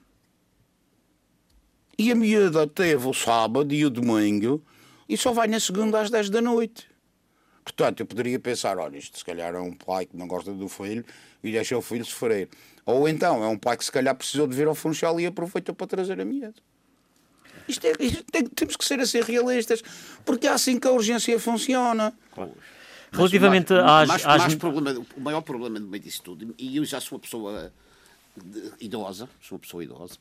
[1.96, 4.64] E a miúda teve o sábado e o domingo
[5.08, 6.90] e só vai na segunda às 10 da noite.
[7.64, 10.70] Portanto, eu poderia pensar, olha, isto se calhar é um pai que não gosta do
[10.70, 11.06] filho
[11.44, 12.50] e deixa o filho sofrer.
[12.86, 15.76] Ou então é um pai que se calhar precisou de vir ao Funchal e aproveitou
[15.76, 16.56] para trazer a miúda.
[17.68, 19.84] Isto é, isto tem, temos que ser assim realistas,
[20.24, 22.14] porque é assim que a urgência funciona.
[22.32, 22.54] Claro.
[23.18, 27.18] Relativamente mais, às, problema, o maior problema no meio disso tudo, e eu já sou
[27.18, 27.72] uma pessoa
[28.80, 30.18] idosa, sou uma pessoa idosa,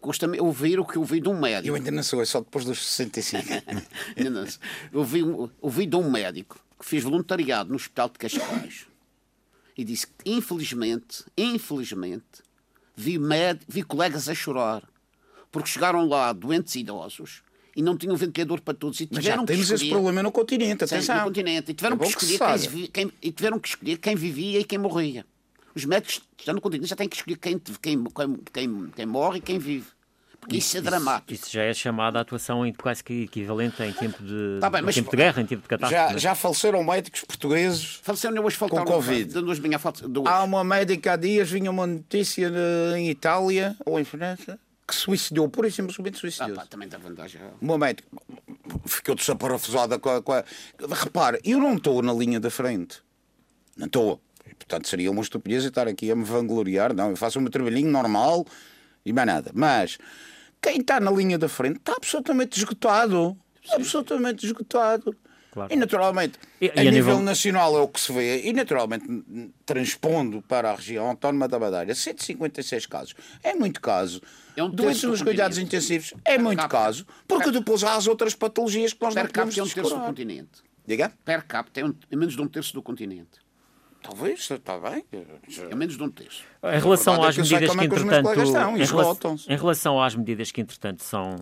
[0.00, 1.68] custa-me ouvir o que ouvi de um médico.
[1.68, 3.44] Eu ainda não sou, é só depois dos 65.
[4.16, 4.60] ainda não sou.
[4.92, 5.22] Ouvi,
[5.60, 8.86] ouvi de um médico que fez voluntariado no Hospital de Cascais
[9.76, 12.42] e disse que, infelizmente, infelizmente,
[12.96, 13.60] vi, med...
[13.68, 14.82] vi colegas a chorar
[15.50, 17.42] porque chegaram lá doentes idosos
[17.76, 19.82] e não tinham ventilador para todos e tiveram Mas já temos escolher...
[19.82, 21.16] esse problema no continente, atenção.
[21.18, 21.70] no continente.
[21.70, 24.64] E tiveram, é que escolher que quem, quem, e tiveram que escolher quem vivia e
[24.64, 25.26] quem morria.
[25.74, 28.04] Os médicos já no continente já têm que escolher quem, quem,
[28.52, 29.86] quem, quem morre e quem vive.
[30.38, 31.32] Porque isso é dramático.
[31.32, 34.94] Isso já é chamada atuação quase que equivalente em tempo de, Tá bem, em mas-
[34.94, 36.04] tempo de guerra, em tempo de catástrofe.
[36.10, 36.18] Já, é?
[36.18, 37.98] já faleceram médicos portugueses.
[38.02, 39.32] Faleceram hoje faltaram Covid.
[39.40, 40.26] duas minhas falta duas.
[40.30, 44.60] Há uma médica há dias, vinha uma notícia de- em Itália ou em França
[44.96, 46.54] que suicidou, pura e simplesmente Ah, suicidou.
[46.56, 47.40] pá, também dá vantagem.
[47.60, 48.08] uma médica
[48.86, 50.44] ficou desaparafusada com a, com a...
[50.90, 53.02] Repare, eu não estou na linha da frente.
[53.76, 54.20] Não estou.
[54.58, 56.94] Portanto, seria uma estupidez estar aqui a me vangloriar.
[56.94, 58.46] Não, eu faço o meu trabalhinho normal
[59.04, 59.50] e mais nada.
[59.54, 59.98] Mas
[60.62, 63.36] quem está na linha da frente está absolutamente esgotado.
[63.72, 65.16] Absolutamente esgotado.
[65.54, 65.72] Claro.
[65.72, 68.52] E naturalmente, E- a, e a nível, nível- nacional é o que se vê, e
[68.52, 69.06] naturalmente,
[69.64, 73.14] transpondo para a região autónoma da Madeira, 156 casos.
[73.42, 74.20] É muito caso.
[74.56, 76.12] É um do nos cuidados intensivos.
[76.24, 76.76] É muito capita.
[76.76, 77.06] caso.
[77.28, 79.96] Porque depois há as outras patologias que nós não Per podemos capita é um terço
[80.00, 80.50] do continente.
[80.86, 81.12] Diga?
[81.24, 83.44] Per capita é, um- é menos de um terço do continente.
[84.02, 85.04] Talvez, está bem.
[85.70, 86.42] É menos de um terço.
[86.62, 90.50] Em relação é às medidas que, é que os meus entretanto, em relação às medidas
[90.52, 91.36] que, entretanto, são,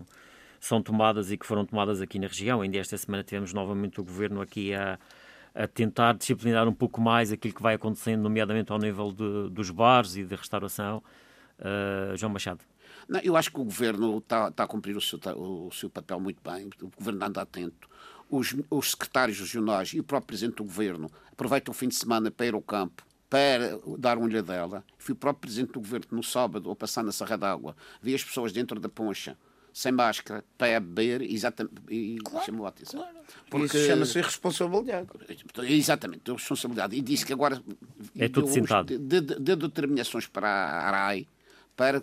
[0.63, 4.05] são tomadas e que foram tomadas aqui na região, ainda esta semana tivemos novamente o
[4.05, 4.97] governo aqui a,
[5.53, 9.71] a tentar disciplinar um pouco mais aquilo que vai acontecendo, nomeadamente ao nível de- dos
[9.71, 11.03] bares e da restauração.
[11.59, 12.61] Uh, João Machado.
[13.09, 16.21] Não, eu acho que o governo está, está a cumprir o seu, o seu papel
[16.21, 16.71] muito bem.
[16.81, 17.89] O governo anda atento.
[18.31, 22.31] Os, os secretários regionais e o próprio presidente do governo aproveitam o fim de semana
[22.31, 24.85] para ir ao campo para dar uma olhadela.
[24.97, 28.23] Fui o próprio presidente do governo no sábado, ao passar na Serra d'Água, vi as
[28.23, 29.37] pessoas dentro da poncha,
[29.73, 33.07] sem máscara, para beber, exatamente, e chamou a atenção.
[33.51, 35.09] Porque Isso chama-se irresponsabilidade.
[35.69, 36.97] Exatamente, deu responsabilidade.
[36.97, 37.63] E disse que agora.
[38.19, 38.99] É tudo deu- sentado.
[38.99, 41.27] de- de- Deu determinações para a ARAI
[41.77, 42.03] para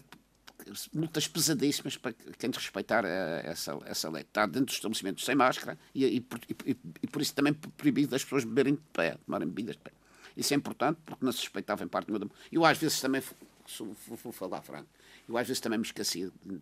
[0.93, 4.21] multas pesadíssimas para quem respeitar eh, essa, essa lei.
[4.23, 8.09] Está dentro dos estabelecimentos sem máscara e, e por- e- e por isso também proibido
[8.11, 9.91] das pessoas beberem de pé, tomarem bebidas de pé.
[10.35, 12.25] Isso é importante porque não se respeitava em parte nenhuma.
[12.25, 13.21] da- Eu às vezes também,
[13.77, 14.87] vou, vou- falar franco,
[15.27, 16.29] eu às vezes também me esquecia.
[16.45, 16.59] de-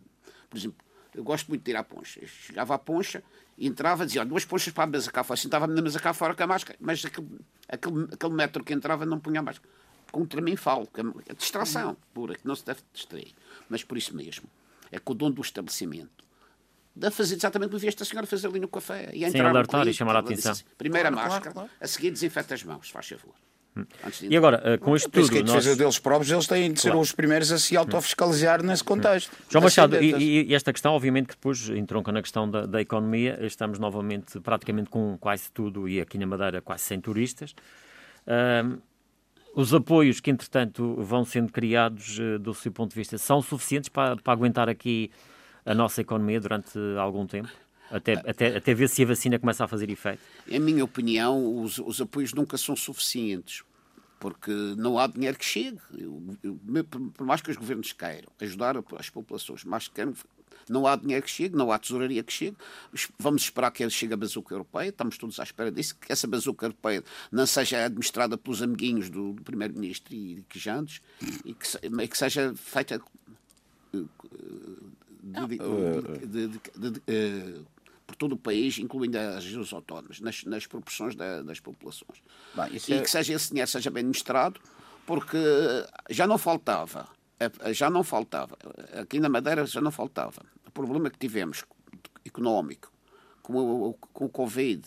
[0.48, 0.78] Por exemplo,
[1.18, 2.20] eu gosto muito de ir à poncha.
[2.22, 3.22] Eu chegava à poncha
[3.56, 5.36] e entrava, dizia, "Ó, duas ponchas para a mesa cá fora.
[5.36, 7.26] Sentava-me na mesa cá fora com a máscara, mas aquele,
[7.68, 9.68] aquele, aquele metro que entrava não punha a máscara.
[10.12, 13.34] Contra mim falo, que é distração pura, que não se deve distrair.
[13.68, 14.48] Mas por isso mesmo,
[14.92, 16.24] é que o dono do estabelecimento
[16.94, 19.10] deve fazer exatamente o que vi esta senhora fazer ali no café.
[19.12, 20.52] E Sim, entrar alertar e chamar a atenção.
[20.52, 23.34] assim, Primeira Claro, máscara, claro, a seguir desinfeta as mãos, se faz favor.
[24.22, 25.52] E agora, uh, com isto Por tudo, que nós...
[25.52, 27.00] defesa deles próprios, eles têm de ser Claro.
[27.00, 29.30] os primeiros a se autofiscalizar nesse contexto.
[29.50, 33.38] João Machado, e, e esta questão, obviamente, que depois entronca na questão da, da economia.
[33.42, 37.54] Estamos novamente praticamente com quase tudo, e aqui na Madeira quase sem turistas.
[38.26, 38.78] Ahm,
[39.54, 43.88] os apoios que, entretanto, vão sendo criados, eh, do seu ponto de vista, são suficientes
[43.88, 45.10] para, para aguentar aqui
[45.66, 47.48] a nossa economia durante algum tempo?
[47.90, 50.20] Até, até, até ver se a vacina começa a fazer efeito?
[50.46, 53.62] Em minha opinião, os, os apoios nunca são suficientes,
[54.18, 55.78] porque não há dinheiro que chegue.
[55.96, 60.12] Eu- eu- por, mais que os governos queiram ajudar as populações, mas queiram,
[60.68, 62.56] não há dinheiro que chegue, não há tesouraria que chegue.
[63.18, 66.66] Vamos esperar que chegue a bazuca europeia, estamos todos à espera disso, que essa bazuca
[66.66, 67.02] europeia
[67.32, 71.00] não seja administrada pelos amiguinhos do, do Primeiro-Ministro e de Quijantes,
[71.44, 71.66] e que,
[72.02, 73.00] e que seja feita
[73.94, 73.98] eh,
[75.22, 75.58] de-
[76.26, 77.60] de- de- de- de- eh,
[78.18, 82.20] todo o país, incluindo as regiões autónomas, nas, nas proporções da- das populações.
[82.54, 84.60] Bem, e é- que seja esse dinheiro seja bem administrado,
[85.06, 85.38] porque
[86.10, 87.08] já não faltava,
[87.40, 88.58] eh, já não faltava,
[89.00, 90.42] aqui na Madeira já não faltava.
[90.66, 91.64] O problema que tivemos
[92.24, 92.92] económico,
[93.42, 94.82] com o, com o Covid,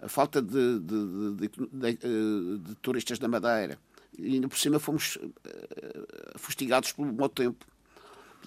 [0.00, 3.78] a falta de, de- de- de- turistas da Madeira,
[4.18, 7.64] e ainda por cima fomos eh, fustigados pelo mau tempo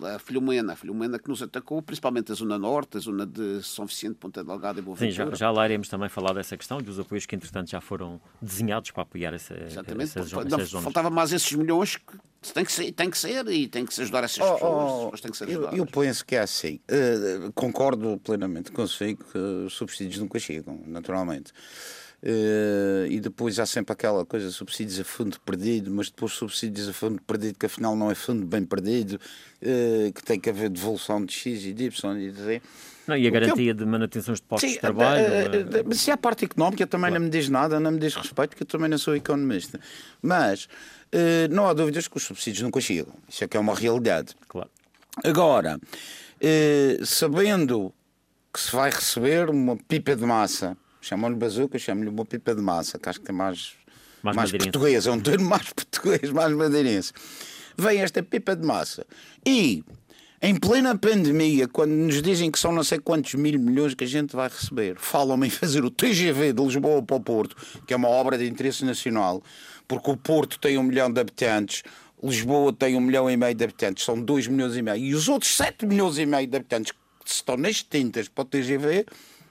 [0.01, 3.85] a Filomena, a Filomena que nos atacou, principalmente a zona norte, a zona de São
[3.85, 6.83] Vicente, Ponta Delgada e Boa Sim, já, já lá iremos também falar dessa questão e
[6.83, 10.65] dos apoios que, entretanto, já foram desenhados para apoiar essa, Exatamente, essas, porque essas não,
[10.65, 10.83] zonas.
[10.83, 14.01] faltava mais esses milhões que tem que ser, tem que ser e tem que se
[14.01, 16.79] ajudar essas Oh, pessoas, oh, as pessoas que ser eu, eu penso que é assim.
[16.87, 21.53] Eh, concordo plenamente consigo que os subsídios nunca chegam, naturalmente.
[22.25, 26.93] Eh, e depois há sempre aquela coisa, subsídios a fundo perdido, mas depois subsídios a
[26.93, 29.19] fundo perdido, que afinal não é fundo bem perdido,
[29.61, 32.61] eh, que tem que haver devolução de X e de Y e de Z.
[33.05, 35.21] Não, e a que eu- garantia de manutenção de postos Sim, de trabalho.
[35.21, 35.45] eh,
[35.79, 38.51] eh, mas se a parte económica também não me diz nada, não me diz respeito,
[38.51, 39.77] porque eu também não sou economista.
[40.21, 40.69] Mas
[41.11, 43.13] eh, não há dúvidas que os subsídios nunca chegam.
[43.27, 44.33] Isso é que é uma realidade.
[44.47, 44.69] Claro.
[45.25, 45.77] Agora,
[47.03, 47.93] sabendo
[48.53, 52.97] que se vai receber uma pipa de massa, chamam-lhe bazuca, chamam-lhe uma pipa de massa,
[52.97, 53.73] que acho que é mais,
[54.23, 57.11] Mais mais, português, é um termo mais português, mais madeirense.
[57.77, 59.05] Vem esta pipa de massa
[59.45, 59.83] e,
[60.41, 64.07] em plena pandemia, quando nos dizem que são não sei quantos mil milhões que a
[64.07, 67.97] gente vai receber, falam-me em fazer o TGV de Lisboa para o Porto, que é
[67.97, 69.43] uma obra de interesse nacional,
[69.87, 71.83] porque o Porto tem um milhão de habitantes,
[72.23, 75.27] Lisboa tem um milhão e meio de habitantes, são dois milhões e meio, e os
[75.27, 79.05] outros sete milhões e meio de habitantes que estão nas tintas para o TGV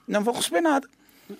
[0.08, 0.88] não vão receber nada.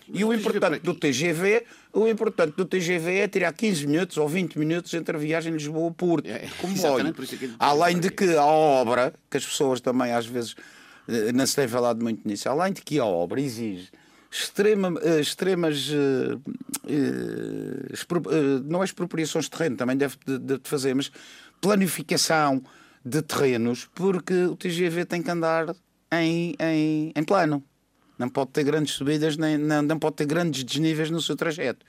[0.09, 4.59] E o importante do TGV, o importante do TGV é tirar 15 minutos ou 20
[4.59, 6.27] minutos entre a viagem de Lisboa a Porto.
[6.27, 7.14] É, comboio.
[7.59, 10.55] Além de que a obra, que as pessoas também às vezes
[11.09, 13.90] eh, não se tem falado muito nisso, além de que a obra exige
[14.31, 16.40] extrema, eh, extremas uh,
[16.87, 21.12] uh, não é expropriações de terreno, também deve de, de fazer, mas
[21.61, 22.62] planificação
[23.05, 25.75] de terrenos, porque o TGV tem que andar
[26.12, 27.62] em, em, em plano.
[28.23, 31.85] Não pode ter grandes subidas, nem, não, não pode ter grandes desníveis no seu trajeto.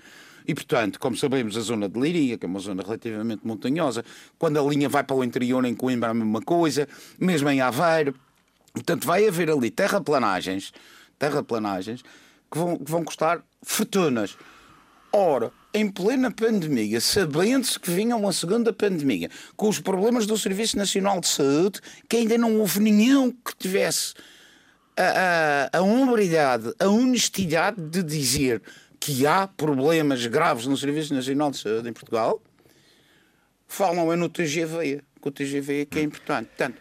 [0.47, 4.03] E, portanto, como sabemos, a zona de Liria, que é uma zona relativamente montanhosa,
[4.39, 6.87] quando a linha vai para o interior, em Coimbra, a mesma coisa,
[7.19, 8.15] mesmo em Aveiro.
[8.73, 10.73] Portanto, vai haver ali terraplanagens,
[11.19, 12.01] terraplanagens
[12.51, 14.35] que vão, que vão custar fortunas.
[15.11, 20.77] Ora, em plena pandemia, sabendo-se que vinha uma segunda pandemia, com os problemas do Serviço
[20.77, 24.15] Nacional de Saúde, que ainda não houve nenhum que tivesse
[24.95, 28.61] a, a, a a honestidade de dizer
[28.99, 32.41] que há problemas graves no Serviço Nacional de Saúde em Portugal,
[33.67, 36.47] falam é no TGV, que o TGV é que é importante.
[36.47, 36.77] Portanto,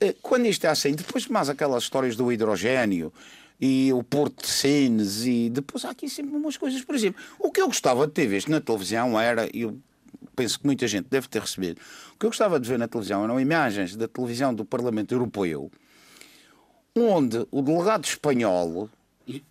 [0.00, 3.12] eh, quando isto é assim, depois mais aquelas histórias do hidrogênio
[3.60, 7.50] e o Porto de Sines e depois há aqui sempre umas coisas, por exemplo, o
[7.50, 9.78] que eu gostava de ter visto na televisão era, e eu
[10.34, 11.80] penso que muita gente deve ter recebido,
[12.14, 15.70] o que eu gostava de ver na televisão eram imagens da televisão do Parlamento Europeu
[16.96, 18.88] onde o delegado espanhol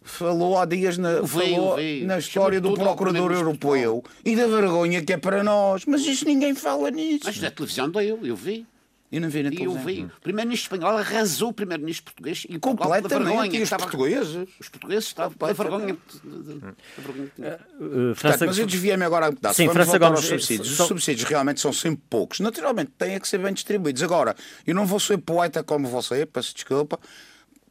[0.04, 5.18] falou há dias na, falou na história do Procurador Europeu e da vergonha que é
[5.18, 5.86] para nós.
[5.86, 7.26] Mas isso ninguém fala nisso.
[7.26, 8.66] Mas na televisão deu, eu vi.
[9.12, 9.78] Eu não vi na televisão.
[9.78, 10.04] Eu vi.
[10.04, 13.10] O primeiro-ministro espanhol arrasou o primeiro-ministro português e completamente.
[13.10, 14.48] Vergonha, e os portugueses?
[14.58, 15.98] Os portugueses estavam a vergonha.
[16.24, 18.46] Uh, França...
[18.46, 19.58] mas eu desviei-me agora a pedaço.
[19.58, 20.20] Sim, Vamos França Gomes...
[20.20, 20.80] aos subsídios.
[20.80, 22.40] Os subsídios realmente são sempre poucos.
[22.40, 24.02] Naturalmente, têm que ser bem distribuídos.
[24.02, 24.34] Agora,
[24.66, 26.98] eu não vou ser poeta como você, peço desculpa,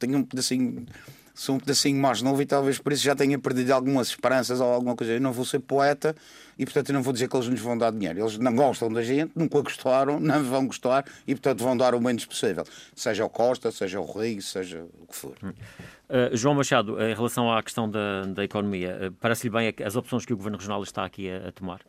[0.01, 0.85] tenho um pedacinho
[1.33, 4.67] sou um pedacinho mais novo e talvez por isso já tenha perdido algumas esperanças ou
[4.71, 5.13] alguma coisa.
[5.13, 6.15] Eu não vou ser poeta
[6.57, 8.19] e, portanto, eu não vou dizer que eles nos vão dar dinheiro.
[8.19, 12.01] Eles não gostam da gente, nunca gostaram, não vão gostar e, portanto, vão dar o
[12.01, 12.63] menos possível.
[12.95, 15.35] Seja o Costa, seja o Rio, seja o que for.
[15.41, 20.25] Uh, João Machado, em relação à questão da, da economia, uh, parece-lhe bem as opções
[20.25, 21.79] que o Governo Regional está aqui a, a tomar?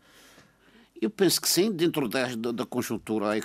[1.03, 3.37] Eu penso que sim, dentro da, da conjuntura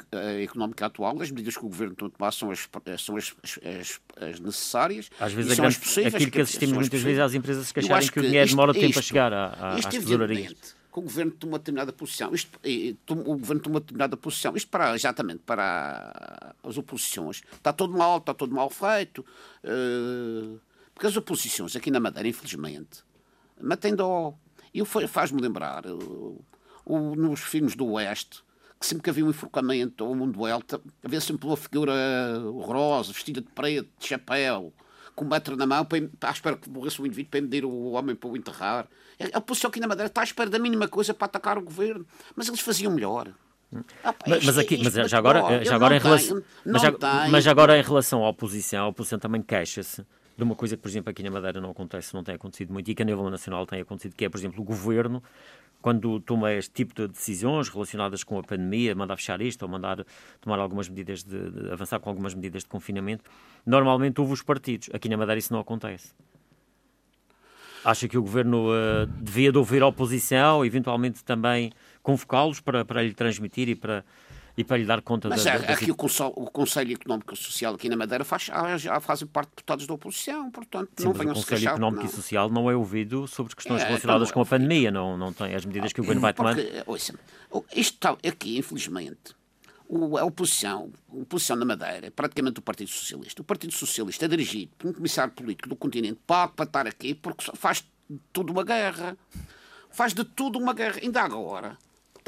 [0.43, 4.39] económica atual, as medidas que o Governo tem tomar são as, são as, as, as
[4.39, 6.13] necessárias Às vezes são grande, as possíveis.
[6.13, 8.79] Aquilo que assistimos muitas vezes às empresas se queixarem que, que, o dinheiro demora isto,
[8.79, 10.53] tempo a chegar à, à, isto, às tesourarias.
[10.93, 12.31] que o Governo toma uma determinada posição.
[12.31, 12.59] Isto,
[13.09, 14.55] o Governo toma uma determinada posição.
[14.55, 17.41] Isto para, exatamente para as oposições.
[17.53, 19.25] Está todo mal, está todo mal feito.
[19.63, 20.59] Uh,
[20.93, 23.03] porque as oposições aqui na Madeira, infelizmente,
[23.59, 24.35] matem dó.
[24.71, 25.87] E faz-me lembrar...
[25.87, 26.39] Uh,
[26.87, 28.43] nos filmes do Oeste,
[28.79, 30.63] que sempre que havia um enforcamento ou um duelo,
[31.03, 31.93] havia sempre uma figura
[32.45, 34.73] horrorosa, vestida de preto, de chapéu,
[35.15, 37.91] com um metro na mão, para, à espera que morresse o indivíduo para impedir o
[37.91, 38.87] homem para o enterrar.
[39.33, 42.05] A oposição aqui na Madeira está à espera da mínima coisa para atacar o governo,
[42.35, 43.33] mas eles faziam melhor.
[44.03, 46.93] Ah, pá, mas, mas, aqui, mas já agora, já agora em relação, mas, já,
[47.29, 50.05] mas agora em relação à oposição, a oposição também queixa-se
[50.37, 52.89] de uma coisa que, por exemplo, aqui na Madeira não acontece, não tem acontecido muito
[52.89, 55.21] e que a nível nacional tem acontecido, que é, por exemplo, o governo
[55.81, 60.05] quando toma este tipo de decisões relacionadas com a pandemia, mandar fechar isto ou mandar
[60.41, 63.23] tomar algumas medidas de, de avançar com algumas medidas de confinamento,
[63.65, 64.89] normalmente houve os partidos.
[64.93, 66.13] Aqui na Madeira isso não acontece.
[67.85, 71.71] Acha que o governo uh, devia de ouvir a oposição, eventualmente também
[72.03, 74.03] convocá-los para, para lhe transmitir e para
[74.57, 75.91] e para lhe dar conta Mas da, da, aqui.
[75.91, 79.55] O, Conselho, o Conselho Económico e Social aqui na Madeira faz, já fazem parte de
[79.57, 82.09] deputados da oposição, portanto Sim, não venham O Conselho Económico não.
[82.09, 85.53] e Social não é ouvido sobre questões é, relacionadas com a pandemia, não, não tem
[85.53, 86.55] as medidas que o governo vai tomar.
[86.87, 87.13] Ouça,
[87.75, 89.35] isto está aqui, infelizmente,
[90.19, 93.43] a oposição, a oposição na Madeira, é praticamente o Partido Socialista.
[93.43, 97.13] O Partido Socialista é dirigido por um comissário político do continente para, para estar aqui
[97.13, 99.15] porque faz de tudo uma guerra.
[99.89, 100.99] Faz de tudo uma guerra.
[101.01, 101.77] Ainda agora,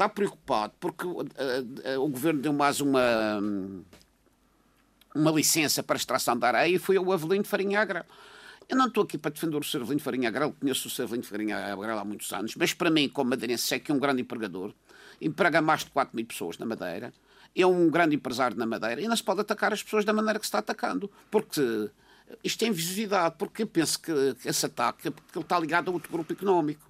[0.00, 3.38] está preocupado porque uh, uh, o governo deu mais uma,
[5.14, 8.04] uma licença para extração da areia e foi o Avelino de Farinha Agrel.
[8.66, 9.78] Eu não estou aqui para defender o Sr.
[9.78, 11.02] Avelino de Farinha Agrel, conheço o Sr.
[11.02, 13.94] Avelino de Farinha Agrel há muitos anos, mas para mim, como madeirense, sei que é
[13.94, 14.72] um grande empregador,
[15.20, 17.12] emprega mais de 4 mil pessoas na Madeira,
[17.54, 20.38] é um grande empresário na Madeira e não se pode atacar as pessoas da maneira
[20.38, 21.90] que se está atacando, porque
[22.44, 24.12] isto é invisibilidade, porque eu penso que
[24.44, 26.88] esse ataque que ele está ligado a outro grupo económico.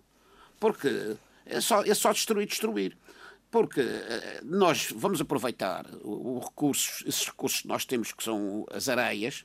[0.61, 1.16] Porque
[1.50, 2.96] é só, é só destruir, destruir.
[3.50, 8.88] Porque eh, nós vamos aproveitar os recursos, esses recursos que nós temos, que são as
[8.88, 9.44] areias,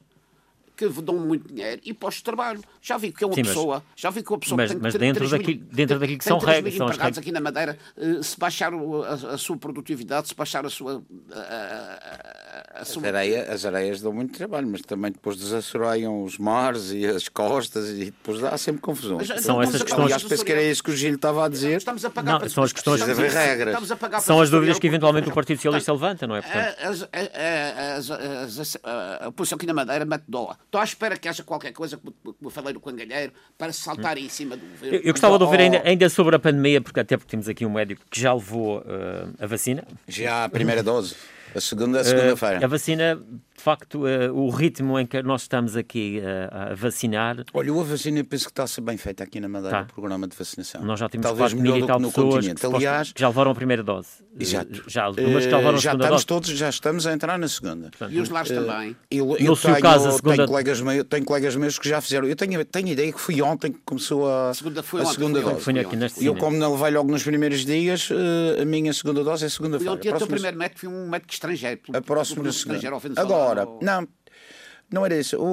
[0.76, 2.62] que dão muito dinheiro e postos de trabalho.
[2.82, 4.76] Já vi que é uma Sim, mas- pessoa, já vi que uma pessoa mas- que
[4.76, 7.18] tem mas dentro três daqui- mil- dentro daquilo que são regras, são as regras.
[7.18, 11.02] aqui na Madeira, eh, se baixar a, a sua produtividade, se baixar a sua.
[11.32, 15.38] a- a- a- a As, sua- areia- as areias dão muito trabalho, mas também depois
[15.38, 19.18] desassoreiam os mares e as costas e depois dá sempre confusão.
[19.18, 21.50] Mas, São essas a- questões- Aliás, penso que era isso que o Gil estava a
[21.50, 21.78] dizer.
[21.78, 23.68] Estamos a pagar Não, para- são as questões- estamos a- regras.
[23.70, 26.42] estamos a pagar São as dúvidas que eventualmente o Partido Socialista levanta, não é?
[26.42, 30.24] Portanto, A- as- a- a- as- as- as- a- a posição aqui na Madeira mete
[30.28, 30.56] dó.
[30.66, 34.18] Estou à espera que haja qualquer coisa, como como eu falei no Cangalheiro, para saltar
[34.18, 34.98] em cima do governo.
[34.98, 35.62] eu, eu gostava de ouvir Oh.
[35.64, 38.84] ainda, ainda sobre a pandemia, porque até porque temos aqui um médico que já levou
[38.86, 39.86] eh, a vacina.
[40.08, 41.16] Já a primeira dose.
[41.56, 42.66] A segunda, a Eh, segunda-feira.
[42.66, 43.22] a vacina,
[43.58, 47.84] de facto, eh, o ritmo em que nós estamos aqui eh, a vacinar, Olha, a
[47.84, 49.88] vacina eu penso que está a ser bem feita aqui na Madeira, Tá.
[49.90, 50.84] o programa de vacinação.
[50.84, 53.28] nós já temos Talvez 4 mil melhor e tal no pessoas que, Aliás, que já
[53.30, 54.10] levaram a primeira dose.
[54.38, 54.84] Exato.
[54.88, 56.26] Já, mas que já levaram a Eh, já estamos dose.
[56.26, 57.90] todos, já estamos a entrar na segunda.
[58.10, 58.96] E os lares também.
[59.10, 61.88] Eu, No eu seu tenho, caso, a segunda- tenho, colegas meus, tenho colegas meus que
[61.88, 62.28] já fizeram.
[62.28, 65.40] Eu tenho, tenho ideia que foi ontem que começou a, segunda foi a ontem, segunda
[65.40, 65.64] ontem, dose.
[65.64, 68.10] Foi aqui neste E eu, como não levei logo nos primeiros dias,
[68.62, 69.94] a minha segunda dose é Eu segunda-feira.
[69.94, 71.80] ontem, o teu primeiro médico foi um médico estrangeiro.
[71.94, 72.80] A próxima segunda.
[73.16, 74.08] Agora, ou- não,
[74.92, 75.38] não era isso.
[75.38, 75.46] O,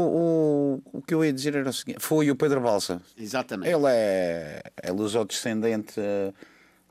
[0.92, 3.00] o, o que eu ia dizer era o seguinte: foi o Pedro Balsa.
[3.18, 3.68] Exatamente.
[3.72, 6.32] Ele é, é lusodescendente eh,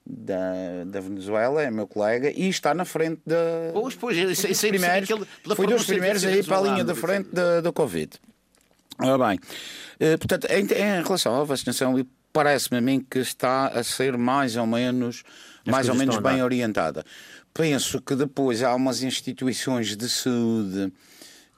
[0.06, 3.36] da, da Venezuela, é meu colega, e está na frente da.
[3.74, 5.08] Pois, pois, isso- isso- primeiros,
[5.44, 8.12] pela foi dos primeiros ser aí para a linha da frente da, da Covid.
[9.00, 9.40] Ora bem,
[10.00, 11.96] eh, portanto, em, em relação à vacinação,
[12.34, 15.24] parece-me a mim que está a ser mais ou menos,
[15.66, 17.04] mais ou menos a bem orientada.
[17.54, 20.92] Penso que depois há umas instituições de saúde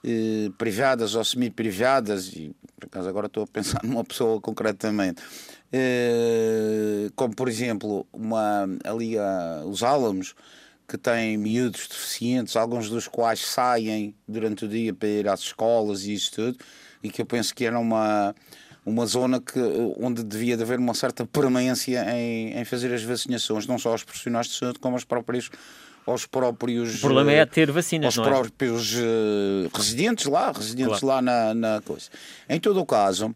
[0.02, 5.22] eh, privadas ou semi-privadas, e por acaso agora estou a pensar numa pessoa concretamente,
[5.72, 10.34] eh, como por exemplo uma, ali a, os Álamos,
[10.86, 16.04] que têm miúdos deficientes, alguns dos quais saem durante o dia para ir às escolas
[16.04, 16.58] e isso tudo,
[17.02, 18.34] e que eu penso que era uma,
[18.84, 19.58] uma zona que,
[19.98, 24.04] onde devia de haver uma certa permanência em, em fazer as vacinações, não só aos
[24.04, 25.50] profissionais de saúde, como aos próprios.
[26.06, 28.30] Aos próprios O problema é eh, ter vacinas, aos é?
[28.30, 31.06] próprios eh, residentes lá, residentes Claro.
[31.06, 32.10] lá na, na coisa.
[32.48, 33.34] Em todo o caso,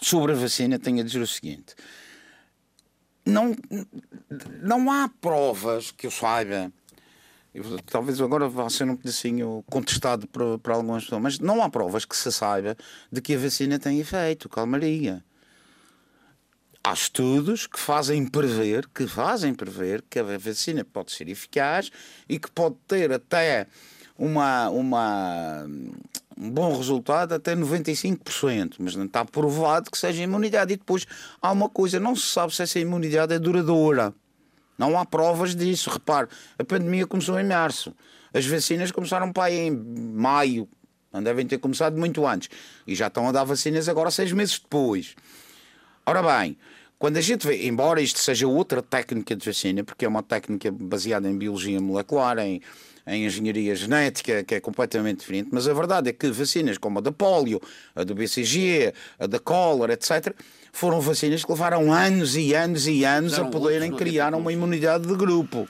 [0.00, 1.74] sobre a vacina, tenho a dizer o seguinte:
[3.24, 3.56] não,
[4.60, 6.70] não há provas que eu saiba.
[7.54, 11.70] eu- Talvez agora vá ser um pedacinho contestado para, para algumas pessoas, mas não há
[11.70, 12.76] provas que se saiba
[13.10, 15.24] de que a vacina tem efeito, calmaria.
[16.86, 21.90] Há estudos que fazem prever, que fazem prever que a vacina pode ser eficaz
[22.28, 23.66] e que pode ter até
[24.16, 25.66] uma, uma,
[26.38, 30.74] um bom resultado até 95%, mas não está provado que seja imunidade.
[30.74, 31.08] E depois
[31.42, 34.14] há uma coisa, não se sabe se essa imunidade é duradoura.
[34.78, 35.90] Não há provas disso.
[35.90, 37.92] Repare, a pandemia começou em março.
[38.32, 40.68] As vacinas começaram para aí em maio.
[41.12, 42.48] Não devem ter começado muito antes.
[42.86, 45.16] E já estão a dar vacinas agora seis meses depois.
[46.08, 46.56] Ora bem,
[46.98, 50.70] quando a gente vê, embora isto seja outra técnica de vacina, porque é uma técnica
[50.70, 52.62] baseada em biologia molecular, em,
[53.06, 57.02] em engenharia genética, que é completamente diferente, mas a verdade é que vacinas como a
[57.02, 57.60] da polio,
[57.94, 60.34] a do BCG, a da cólera, etc.,
[60.72, 65.06] foram vacinas que levaram anos e anos e anos a poderem outros, criar uma imunidade
[65.06, 65.68] de grupo.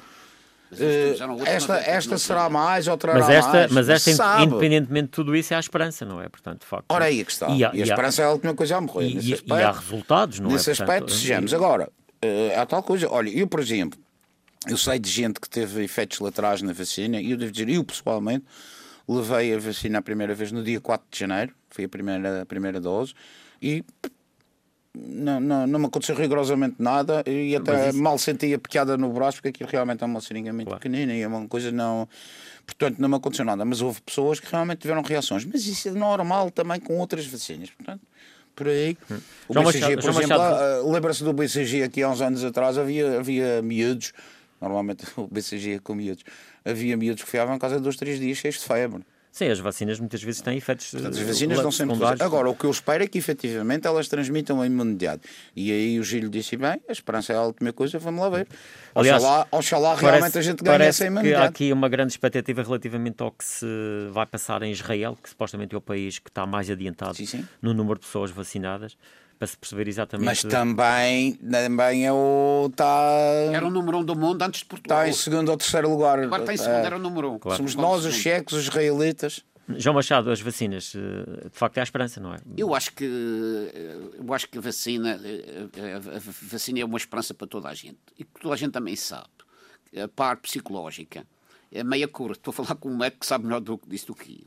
[1.47, 3.73] Esta, sei, esta não será mais, outra Mas esta, mais.
[3.73, 4.45] mas esta sabe.
[4.45, 6.29] independentemente de tudo isso, é a esperança, não é?
[6.29, 6.85] Portanto, de facto.
[6.91, 7.49] Ora aí é que está.
[7.49, 9.09] E, E, há- a e há- esperança é a última coisa a morrer.
[9.09, 9.55] e- nesse e- e aspecto.
[9.65, 10.73] há resultados, não Nesse é?
[10.73, 11.55] aspecto, Portanto, sejamos.
[11.55, 11.89] Agora,
[12.23, 13.09] eh, há tal coisa.
[13.11, 13.99] Olha, eu, por exemplo,
[14.69, 17.85] eu sei de gente que teve efeitos laterais na vacina e eu devo dizer, eu
[17.85, 18.45] pessoalmente
[19.09, 22.47] levei a vacina a primeira vez no dia 4 de janeiro, foi a primeira, a
[22.47, 23.15] primeira dose,
[23.63, 23.85] e
[24.99, 29.49] não, não, não me aconteceu rigorosamente nada e até mal sentia piada no braço porque
[29.49, 30.81] aquilo realmente é uma seringa muito Claro.
[30.83, 32.09] pequenina e é uma coisa não
[32.67, 33.65] portanto não me aconteceu nada.
[33.65, 35.45] Mas houve pessoas que realmente tiveram reações.
[35.45, 38.01] Mas isso é normal também com outras vacinas portanto
[38.55, 38.97] por aí.
[39.49, 42.21] O João BCG Machado- por João exemplo Machado- ah, lembra-se do BCG aqui há uns
[42.23, 44.13] anos atrás havia, havia miúdos
[44.61, 46.25] normalmente o BCG é com miúdos
[46.65, 49.03] havia miúdos que fiavam em casa dois, três dias cheios de febre
[49.37, 52.21] Sim, as vacinas muitas vezes têm efeitos Portanto, as eh, vacinas dão sempre secundários.
[52.21, 52.25] coisa.
[52.25, 55.21] Agora, o que eu espero é que efetivamente elas transmitam a imunidade.
[55.55, 58.49] E aí o Gil disse bem, a esperança é a última coisa, vamos lá ver.
[58.95, 61.45] Aliás, oxalá, oxalá Parece- realmente a gente ganhe essa que há imunidade.
[61.49, 63.67] aqui uma grande expectativa relativamente ao que se
[64.11, 67.47] vai passar em Israel, que supostamente é o país que está mais adiantado Sim, sim.
[67.61, 68.97] no número de pessoas vacinadas,
[69.39, 70.27] para se perceber exatamente.
[70.27, 72.69] Mas também, também é o.
[72.71, 72.87] Está
[73.53, 74.99] Era o número um do mundo antes de Portugal.
[74.99, 76.19] tá em segundo ou terceiro lugar.
[76.19, 77.39] Agora está em segundo, era o número um.
[77.43, 79.45] Somos Portugal nós, os checos, os israelitas.
[79.69, 82.39] João Machado, as vacinas, eh, de facto é a esperança, não é?
[82.57, 87.35] Eu acho que eh, eu acho que a vacina eh, a vacina é uma esperança
[87.35, 89.29] para toda a gente e que toda a gente também sabe.
[90.01, 91.27] A parte psicológica
[91.73, 92.33] é meia cura.
[92.33, 94.47] Estou a falar com um médico que sabe melhor do que disso do que eu.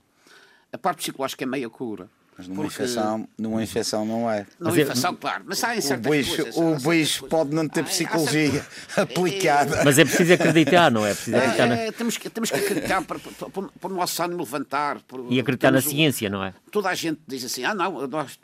[0.71, 2.09] A parte psicológica é meia cura.
[2.39, 2.81] Mas numa, porque...
[2.81, 4.45] infecção, numa infecção não é.
[4.57, 5.43] Numa mas infecção, claro.
[5.45, 8.65] Mas há em certas o bicho, coisas, o bicho pode não ter psicologia
[8.95, 9.83] aplicada.
[9.83, 11.11] Mas é preciso acreditar, não é?
[11.11, 13.93] é preciso acreditar é, é, temos, que, temos que acreditar para, para, para, para o
[13.93, 15.01] nosso ânimo levantar.
[15.29, 16.53] e acreditar na ciência, não é?
[16.71, 18.39] Toda a gente diz assim, ah não, nós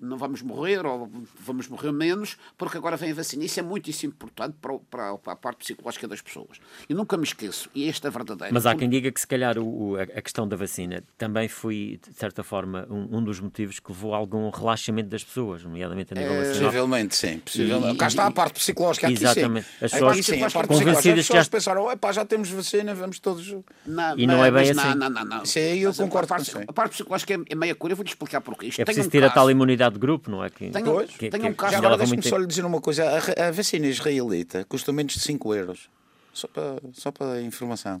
[0.00, 3.44] não vamos morrer ou vamos morrer menos, porque agora vem a vacina.
[3.44, 6.58] Isso é muitíssimo importante para, para, para, a parte psicológica das pessoas.
[6.88, 8.52] E nunca me esqueço, e esta é verdadeiro.
[8.54, 12.14] Mas há quem diga que se calhar o, a questão da vacina também foi, de
[12.14, 16.16] certa forma, um, um, dos motivos que levou a algum relaxamento das pessoas, nomeadamente a
[16.16, 16.62] nível é, nacional.
[16.70, 17.38] Possivelmente, sim.
[17.38, 17.94] Possivelmente.
[17.94, 19.66] E, Cá está a parte psicológica aqui, Exatamente.
[19.66, 19.84] Sim.
[19.84, 21.50] As pessoas sim, a parte convencidas as pessoas já...
[21.50, 23.54] pensaram, epá, já temos vacina, vamos todos...
[23.86, 24.94] Não, e não é bem assim.
[24.94, 25.44] Não, não, não.
[25.44, 27.96] Sim, eu mas concordo a parte, com A parte psicológica é, é meia cor, eu
[27.96, 28.66] vou-te explicar porquê.
[28.66, 29.32] Isto é preciso um ter caso...
[29.32, 30.50] a tal imunidade de grupo, não é?
[30.50, 31.76] Que tenho, pois, que, tenho um caso.
[31.76, 35.54] Agora deixe-me só lhe dizer uma coisa: a, a, vacina israelita custa menos de 5
[35.54, 35.90] euros.
[36.32, 38.00] Só para, só para informação.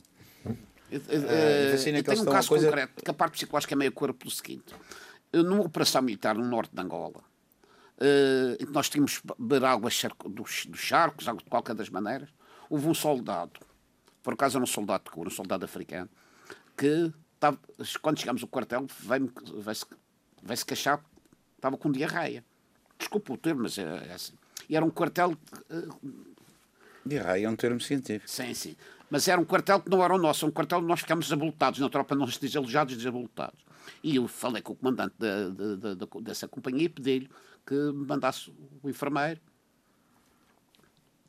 [0.90, 2.66] Eu, eu, uh, eu tenho um caso coisa...
[2.66, 4.74] concreto que a parte psicológica é meio cor pelo seguinte:
[5.32, 9.90] numa operação militar no norte de Angola, uh, nós tínhamos beber água
[10.26, 12.28] dos, dos charcos, água de qualquer das maneiras.
[12.70, 13.60] Houve um soldado,
[14.22, 16.08] por acaso era um soldado de cura, um soldado africano,
[16.76, 17.58] que estava,
[18.02, 19.98] quando chegámos ao quartel, veio-se veio
[20.42, 21.02] veio queixar
[21.58, 22.44] estava com diarreia.
[22.98, 24.32] Desculpa o termo, mas é, é assim.
[24.68, 25.36] E era um quartel.
[25.70, 26.26] Uh,
[27.04, 28.30] diarreia é um termo científico.
[28.30, 28.76] Sim, sim.
[29.10, 31.80] Mas era um quartel que não era o nosso, um quartel que nós ficámos desabultados,
[31.80, 33.60] na tropa nós desalojados e desabultados.
[34.02, 37.30] E eu falei com o comandante de, dessa companhia e pedi-lhe
[37.66, 38.52] que me mandasse
[38.82, 39.40] o enfermeiro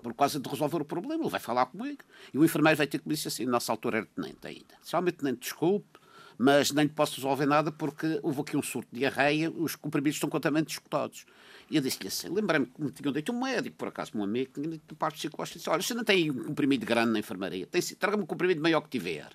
[0.01, 1.23] por causa de resolver o problema.
[1.23, 2.03] Ele vai falar comigo.
[2.33, 4.75] E o enfermeiro vai ter que me dizer assim, nessa altura era tenente ainda.
[4.81, 5.98] Somente tenente, desculpe,
[6.39, 10.29] mas nem posso resolver nada porque houve aqui um surto de diarreia, os comprimidos estão
[10.29, 11.25] completamente escutados.
[11.69, 14.53] E eu disse-lhe assim, lembrei-me que me tinham dito um médico, por acaso, um amigo,
[14.53, 17.67] que tinha dito parte psicológico, disse, olha, você não tem um comprimido grande na enfermaria,
[17.99, 19.29] traga-me um comprimido maior que tiver.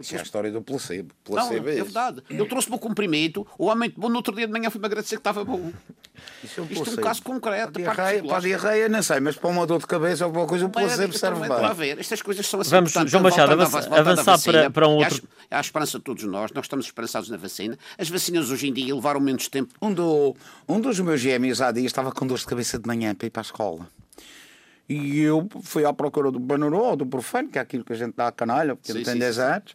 [0.00, 1.14] Isso é a história do placebo.
[1.24, 2.22] placebo não, é, é verdade.
[2.28, 5.20] Eu trouxe-me o comprimido, o homem bom, no outro dia de manhã foi-me agradecer que
[5.20, 5.72] estava bom.
[6.42, 7.72] Isso é um, Isto é um caso concreto.
[7.72, 10.28] Para a, diarreia, para a diarreia, não sei, mas para uma dor de cabeça ou
[10.28, 11.74] alguma coisa, o placebo serve bem.
[11.74, 12.70] Ver, estas coisas são assim.
[12.70, 15.28] Vamos, portanto, João Machado, avançar, avançar para, para um outro...
[15.50, 17.78] Há, há esperança de todos nós, nós estamos esperançados na vacina.
[17.98, 19.74] As vacinas hoje em dia levaram menos tempo.
[19.80, 20.36] Um, do,
[20.68, 23.30] um dos meus gêmeos há dias estava com dor de cabeça de manhã para ir
[23.30, 23.88] para a escola.
[24.92, 27.96] E eu fui à procura do Banuró ou do Profano, que é aquilo que a
[27.96, 29.72] gente dá a canalha, porque sim, ele tem sim, 10 anos.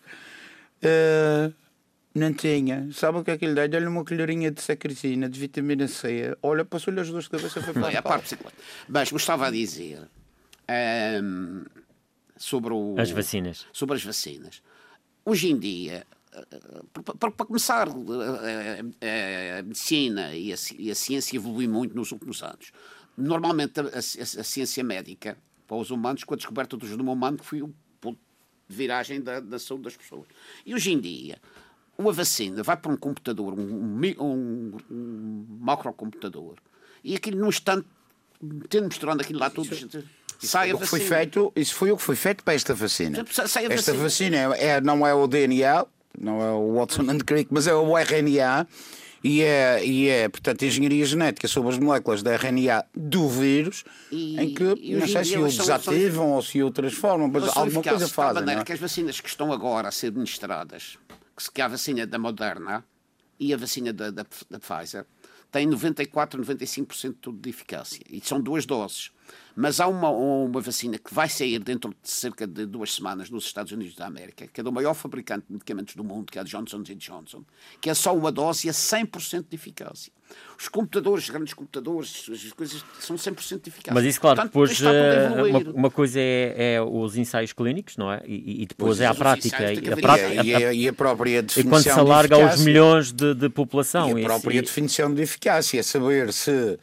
[0.78, 1.54] Uh,
[2.14, 2.88] não tinha.
[2.92, 3.66] Sabe o que é que ele dá?
[3.66, 6.38] Dá-lhe uma colherinha de sacricina, de vitamina C.
[6.42, 7.62] Olha, passou-lhe as duas de cabeça.
[7.62, 8.64] Foi é a parte psicológica.
[8.88, 10.06] Mas gostava a dizer um,
[10.68, 11.66] ehm,
[12.36, 13.66] sobre o, as vacinas.
[13.72, 14.62] Sobre as vacinas.
[15.26, 16.06] Hoje em dia,
[17.20, 22.72] para, para começar, a, medicina e a, e ciência evoluiu muito nos últimos anos.
[23.18, 24.02] Normalmente, a,
[24.44, 25.38] ciência médica
[25.68, 28.20] para os humanos, com a descoberta do genoma humano, que foi o ponto
[28.70, 30.28] de viragem da, da saúde das pessoas.
[30.66, 31.40] E hoje em dia,
[31.98, 36.58] uma vacina vai para um computador, um, um, um macrocomputador,
[37.04, 37.88] e aquilo num instante,
[38.70, 39.74] tendo mostrando aquilo lá tudo.
[39.74, 40.04] Isso,
[40.40, 40.88] sai a vacina.
[40.88, 43.26] Foi feito, isso foi o que foi feito para esta vacina.
[43.32, 45.86] Sai a esta vacina, vacina é, é, não é o DNA,
[46.20, 48.68] não é o Watson and Crick, mas é o RNA.
[49.24, 54.40] E é, e é, portanto, engenharia genética sobre as moléculas da RNA do vírus, e,
[54.40, 54.64] em que
[54.96, 58.36] não sei se o desativam são, ou se o transformam, mas alguma coisa fazem.
[58.36, 58.64] De maneira é?
[58.64, 60.98] que as vacinas que estão agora a ser administradas
[61.54, 62.84] que a vacina da Moderna
[63.40, 65.06] e a vacina da, da, da Pfizer
[65.52, 68.02] têm 94, 95% de eficácia.
[68.10, 69.12] E são duas doses.
[69.56, 73.46] Mas há uma, uma vacina que vai sair dentro de cerca de duas semanas nos
[73.46, 76.42] Estados Unidos da América, que é do maior fabricante de medicamentos do mundo, que é
[76.42, 77.44] a Johnson Johnson,
[77.82, 80.14] que é só uma dose e é 100% de eficácia.
[80.60, 83.94] Os computadores, os grandes computadores, as coisas são 100% de eficácia.
[83.94, 88.12] Mas isso, claro, Portanto, depois uh, uma, uma, coisa é, é, os ensaios clínicos, não
[88.12, 88.22] é?
[88.26, 89.74] E, e depois pois, é a prática.
[89.74, 91.70] E a, prática e, a, e a própria definição.
[91.70, 94.18] E quando se alarga aos milhões de, de população.
[94.20, 96.80] E a própria definição de eficácia, saber se uh,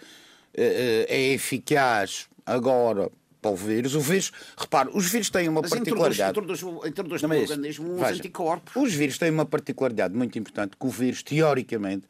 [0.57, 3.11] é eficaz agora
[3.45, 3.95] para o vírus.
[3.95, 6.31] O vírus, repare, os vírus têm uma Mas particularidade.
[6.31, 8.75] Introduz, introduz, introduz no organismo uns anticorpos.
[8.75, 12.07] Os vírus têm uma particularidade muito importante, que o vírus, teoricamente,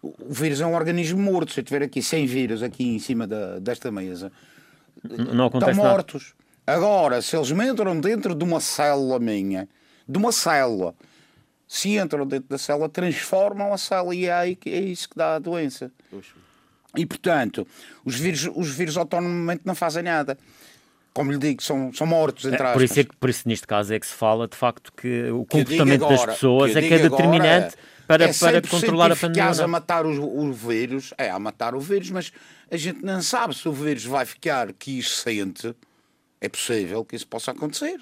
[0.00, 1.52] o vírus é um organismo morto.
[1.52, 4.30] Se eu tiver aqui 100 vírus aqui em cima da, desta mesa,
[5.02, 6.34] não estão mortos.
[6.66, 6.78] Nada.
[6.78, 9.68] Agora, se eles entram dentro de uma célula minha,
[10.06, 10.94] de uma célula,
[11.66, 15.36] se entram dentro da célula, transformam a célula e é, aí, é isso que dá
[15.36, 15.90] a doença.
[16.10, 16.34] Puxa.
[16.96, 17.66] E, portanto,
[18.04, 20.38] os vírus, os vírus autonomamente não fazem nada.
[21.12, 23.66] Como lhe digo, são, são mortos, entre é, por, isso é que, por isso, neste
[23.66, 26.82] caso, é que se fala, de facto, que o comportamento agora, das pessoas que é
[26.82, 27.76] que é determinante
[28.06, 29.64] para, é para controlar a pandemia.
[29.64, 32.32] a matar o, o vírus, é a matar o vírus, mas
[32.70, 35.74] a gente não sabe se o vírus vai ficar quiescente.
[36.40, 38.00] É possível que isso possa acontecer.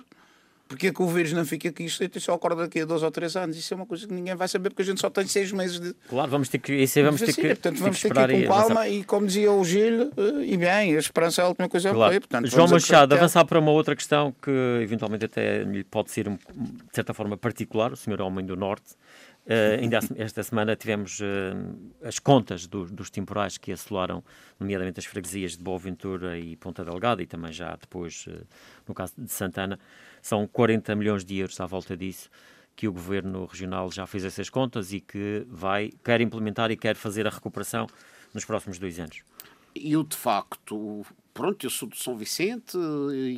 [0.68, 3.10] Porque é que o vírus não fica aqui e só acorda daqui a dois ou
[3.10, 3.56] três anos?
[3.56, 5.78] Isso é uma coisa que ninguém vai saber porque a gente só tem seis meses
[5.78, 5.94] de.
[6.08, 6.74] Claro, vamos ter que.
[6.74, 7.46] Isso vamos ter que.
[7.48, 10.96] Portanto, vamos ter que ir com calma e, como dizia o Gil, eh, e bem,
[10.96, 12.16] a esperança é a última coisa claro.
[12.16, 16.28] a Portanto, João Machado, avançar para uma outra questão que eventualmente até lhe pode ser,
[16.28, 16.38] de
[16.92, 17.92] certa forma, particular.
[17.92, 18.96] O senhor é homem do Norte.
[19.46, 21.24] Uh, ainda esta semana tivemos uh,
[22.02, 24.24] as contas do, dos temporais que assolaram,
[24.58, 28.44] nomeadamente as freguesias de Boa Ventura e Ponta Delgada, e também já depois, uh,
[28.88, 29.78] no caso de Santana,
[30.20, 32.28] são 40 milhões de euros à volta disso
[32.74, 36.94] que o governo regional já fez essas contas e que vai, quer implementar e quer
[36.94, 37.86] fazer a recuperação
[38.34, 39.22] nos próximos dois anos.
[39.74, 41.04] E eu, de facto,
[41.36, 42.78] pronto, eu sou de São Vicente,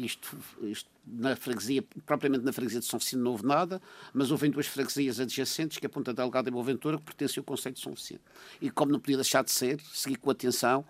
[0.04, 3.82] isto, isto na freguesia, propriamente na freguesia de São Vicente não houve nada,
[4.14, 7.74] mas houve duas freguesias adjacentes, que é Ponta Delgada e Boaventura, que pertencem ao Conselho
[7.74, 8.20] de São Vicente.
[8.60, 10.84] E como não podia deixar de ser, segui com atenção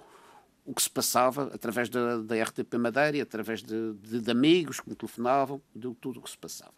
[0.66, 4.90] o que se passava através da, da RTP Madeira, através de, de, de amigos que
[4.90, 6.74] me telefonavam, de tudo o que se passava.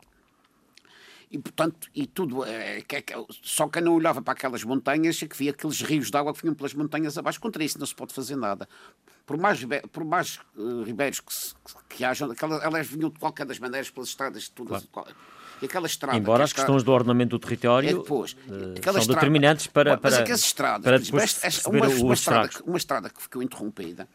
[1.31, 3.03] E, portanto, e tudo, é, que,
[3.43, 6.43] só quem não olhava para aquelas montanhas é que via aqueles rios de água que
[6.43, 7.41] vinham pelas montanhas abaixo.
[7.41, 8.69] Contra isso não se pode fazer nada.
[9.25, 9.61] Por mais,
[9.93, 11.33] por mais uh, ribeiros que,
[11.89, 15.15] que hajam, aquelas, elas vinham de qualquer das maneiras pelas estradas, todas, claro.
[15.63, 16.19] E aquela estrada.
[16.19, 20.11] Embora as questões do ordenamento do território é depois, uh, são estrada, determinantes para, para,
[20.11, 24.09] mas aquelas estradas, para depois uma, uma, estrada, uma estrada que ficou interrompida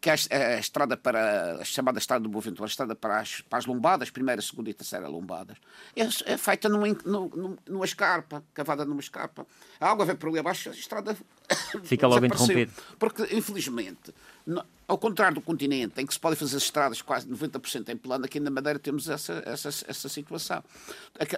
[0.00, 3.58] que é a, estrada para a chamada estrada do Boaventura, a estrada para as, para
[3.58, 5.58] as lombadas, primeira, segunda e terceira lombadas,
[5.94, 9.46] é, é feita numa, numa, numa escarpa, cavada numa escarpa.
[9.78, 11.14] A água vem por ali abaixo, a estrada
[11.84, 12.72] fica logo interrompida.
[12.98, 14.14] Porque, infelizmente,
[14.46, 18.24] no, ao contrário do continente, em que se podem fazer estradas quase 90% em plano,
[18.24, 20.64] aqui na Madeira temos essa, essa, essa situação.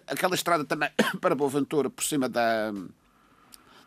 [0.06, 0.90] Aquela estrada também
[1.20, 2.72] para Boaventura, por cima da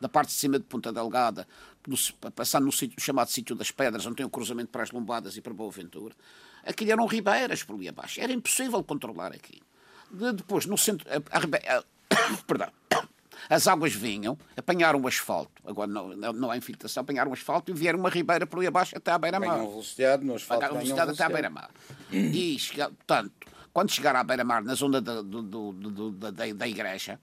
[0.05, 1.47] da parte de cima de Ponta Delgada,
[1.87, 1.97] no,
[2.31, 5.41] passar no sítio, chamado Sítio das Pedras, onde tem o cruzamento para as Lombadas e
[5.41, 6.13] para Boa Ventura,
[6.63, 8.21] aquilo eram ribeiras por ali abaixo.
[8.21, 9.65] Era impossível controlar aquilo.
[10.11, 11.07] De, depois, no centro.
[11.09, 12.71] A, a, a, perdão.
[13.49, 17.69] As águas vinham, apanharam o asfalto, agora não, não, não há infiltração, apanharam o asfalto
[17.69, 19.57] e vieram uma ribeira por ali abaixo até à beira-mar.
[19.57, 20.61] Ganham velocidade no asfalto.
[20.61, 21.69] Ganham velocidade até à beira-mar.
[22.11, 23.31] E, portanto,
[23.73, 27.19] quando chegar à beira-mar, na zona da, do, do, do, da, da igreja,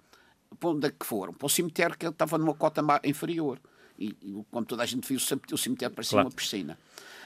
[0.62, 1.32] para onde é que foram?
[1.32, 3.58] Para o cemitério que estava numa cota inferior.
[3.98, 5.18] E, e como toda a gente viu,
[5.52, 6.28] o cemitério parecia claro.
[6.28, 6.78] uma piscina.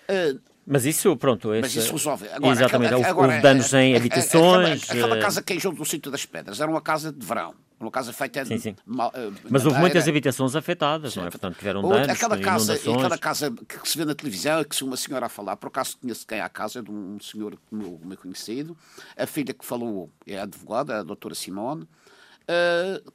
[0.08, 1.54] Uh, mas isso, pronto.
[1.54, 1.62] Esse...
[1.62, 2.28] Mas isso resolve.
[2.28, 2.94] Agora, Exatamente.
[2.94, 4.84] Aquela, agora, houve danos em habitações.
[4.84, 7.54] Aquela, aquela, casa que caiu do sítio das pedras era uma casa de verão.
[7.78, 8.76] Uma casa feita sim, sim.
[8.86, 11.30] Mal, uh, Mas houve muitas habitações afetadas, sim, não é?
[11.30, 14.96] Portanto, tiveram danos, aquela casa, aquela casa que se vê na televisão, que se uma
[14.96, 18.16] senhora a falar, por acaso conheço quem é a casa, de um senhor meu, meu
[18.16, 18.74] conhecido,
[19.14, 23.12] a filha que falou é a advogada, a doutora Simone, uh,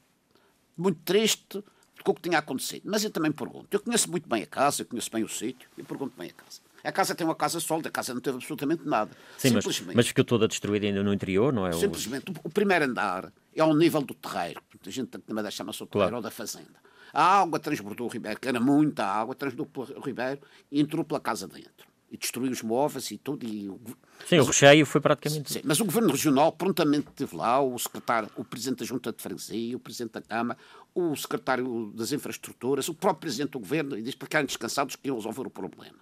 [0.82, 1.64] muito triste
[2.04, 2.84] com o que tinha acontecido.
[2.86, 3.68] Mas eu também pergunto.
[3.72, 6.34] Eu conheço muito bem a casa, eu conheço bem o sítio, eu pergunto bem a
[6.34, 6.62] casa.
[6.84, 9.12] A casa tem uma casa sólida, a casa não teve absolutamente nada.
[9.38, 11.74] Sim, mas, mas ficou toda destruída ainda no interior, não é?
[11.74, 12.32] Simplesmente.
[12.32, 14.62] O, o primeiro andar é ao nível do terreiro.
[14.84, 16.16] A gente também chama-se o terreiro claro.
[16.16, 16.82] ou da fazenda.
[17.14, 21.20] A água transbordou o ribeiro, que era muita água, transbordou o ribeiro e entrou pela
[21.20, 23.46] casa dentro e destruiu os móveis e tudo.
[23.46, 23.80] E o...
[24.28, 25.54] Sim, mas o recheio foi praticamente.
[25.54, 29.22] Sim, mas o Governo Regional prontamente esteve lá, o secretário, o Presidente da Junta de
[29.22, 30.60] Freguesia, o Presidente da Câmara,
[30.94, 35.08] o Secretário das Infraestruturas, o próprio Presidente do Governo, e diz para ficarem descansados que
[35.08, 35.96] iam resolver o problema.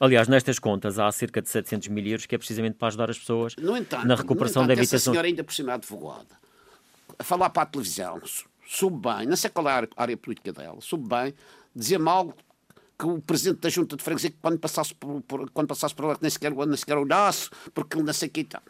[0.00, 3.18] Aliás, nestas contas há cerca de 700 mil euros que é precisamente para ajudar as
[3.18, 5.12] pessoas entanto, na recuperação entanto, da habitação.
[5.12, 6.36] A senhora ainda por cima é advogada,
[7.16, 8.20] a falar para a televisão,
[8.66, 11.32] soube bem, não sei qual é a área política dela, soube bem,
[11.74, 12.34] dizer-me algo
[13.04, 16.06] que o presidente da junta de freguesia, que quando passasse por, por, quando passasse por
[16.06, 18.62] lá, que nem sequer, nem sequer olhasse, porque ele não sei o que e tal.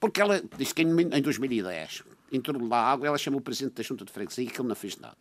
[0.00, 3.82] Porque ela disse que em, em 2010 entrou lá água, ela chamou o presidente da
[3.82, 5.18] junta de freguesia e que ele não fez nada.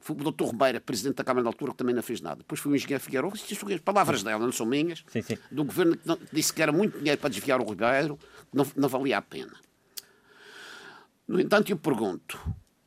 [0.00, 2.36] Foi o doutor Ribeira, presidente da Câmara da altura, que também não fez nada.
[2.36, 5.36] Depois foi o engenheiro Figueiredo, as palavras dela, não são minhas, sim, sim.
[5.50, 8.18] do governo que não, disse que era muito dinheiro para desviar o Ribeiro,
[8.52, 9.54] não, não valia a pena.
[11.26, 12.38] No entanto, eu pergunto,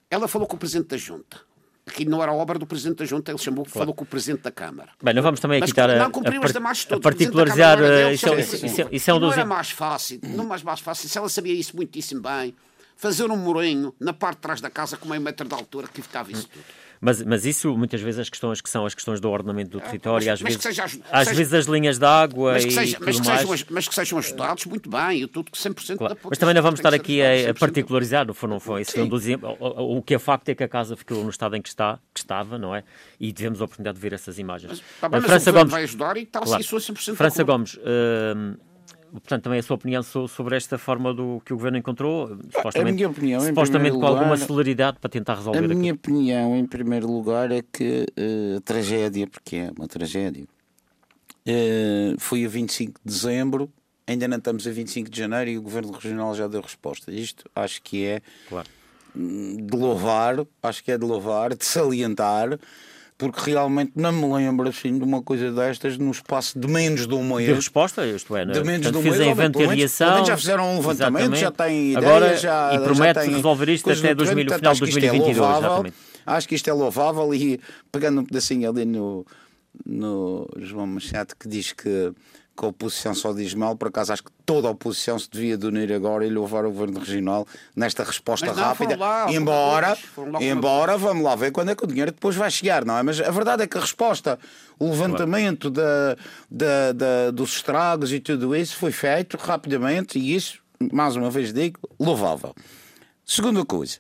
[0.09, 1.41] ela falou com o presidente da junta,
[1.87, 4.51] Aqui não era obra do Presidente da Junta, ele chamou, falou com o Presidente da
[4.51, 4.89] Câmara.
[5.01, 7.79] Bem, não vamos também aqui estar a, a, a, particularizar.
[8.11, 9.29] Isso, isso, isso, isso é um dos...
[9.29, 12.53] Não era mais fácil, não mais, mais fácil, se ela sabia isso muitíssimo bem,
[12.97, 16.01] fazer um morenho na parte de trás da casa com meio metro de altura que
[16.01, 16.65] ficava isso tudo.
[16.99, 20.27] Mas, mas isso, muitas vezes, as questões que são as questões do ordenamento do território,
[20.27, 23.19] mas, às, vezes, seja, às seja, vezes as linhas de água mas que, seja, mas,
[23.19, 26.15] que sejam, mas que sejam ajudados muito bem, e tudo que 100% claro.
[26.15, 28.81] da Mas também não vamos estar aqui a, a particularizar, não foi, não foi.
[28.81, 29.25] Isso um dos,
[29.59, 31.99] o, o, que é facto é que a casa ficou no estado em que, está,
[32.13, 32.83] que estava, não é?
[33.19, 34.69] E tivemos a oportunidade de ver essas imagens.
[34.69, 36.61] Mas, tá bem, mas França Gomes vai ajudar e tal, claro.
[36.61, 38.57] assim, 100% França Gomes, uh,
[39.11, 42.93] portanto, também a sua opinião sobre esta forma do que o governo encontrou, supostamente, a
[42.93, 45.59] minha opinião, supostamente com lugar, alguma celeridade para tentar resolver.
[45.59, 50.45] A minha opinião, em primeiro lugar, é que uh, a tragédia, porque é uma tragédia,
[51.47, 53.71] uh, foi a 25 de dezembro
[54.07, 57.11] ainda não estamos a 25 de janeiro e o Governo Regional já deu resposta.
[57.11, 58.69] Isto acho que é claro.
[59.13, 62.57] de louvar, acho que é de louvar, de salientar,
[63.17, 67.13] porque realmente não me lembro assim de uma coisa destas no espaço de menos de
[67.15, 67.47] um mês.
[67.47, 70.25] De resposta, isto é, de menos Portanto, de um mês, inventariação.
[70.25, 71.41] já fizeram um levantamento, exatamente.
[71.41, 74.73] já têm ideia, Agora, já, e promete resolver isto até no terreno, 2000, portanto, final
[74.73, 75.37] de acho que isto é 2022.
[75.37, 75.67] louvável.
[75.67, 75.95] exatamente.
[76.25, 77.59] Acho que isto é louvável e
[77.91, 79.25] pegando um pedacinho ali no,
[79.85, 82.11] no João Machado que diz que,
[82.57, 85.55] que a oposição só diz mal, por acaso acho que toda a oposição se devia
[85.57, 88.97] de unir agora e louvar o Governo Regional nesta resposta não, rápida.
[88.97, 92.83] lá, embora, lá embora, vamos lá ver quando é que o dinheiro depois vai chegar,
[92.83, 93.03] não é?
[93.03, 94.39] Mas a verdade é que a resposta,
[94.79, 96.17] o levantamento da,
[96.49, 100.59] da, da- dos estragos e tudo isso foi feito rapidamente e isso,
[100.91, 102.55] mais uma vez digo, louvável.
[103.23, 103.99] Segunda coisa,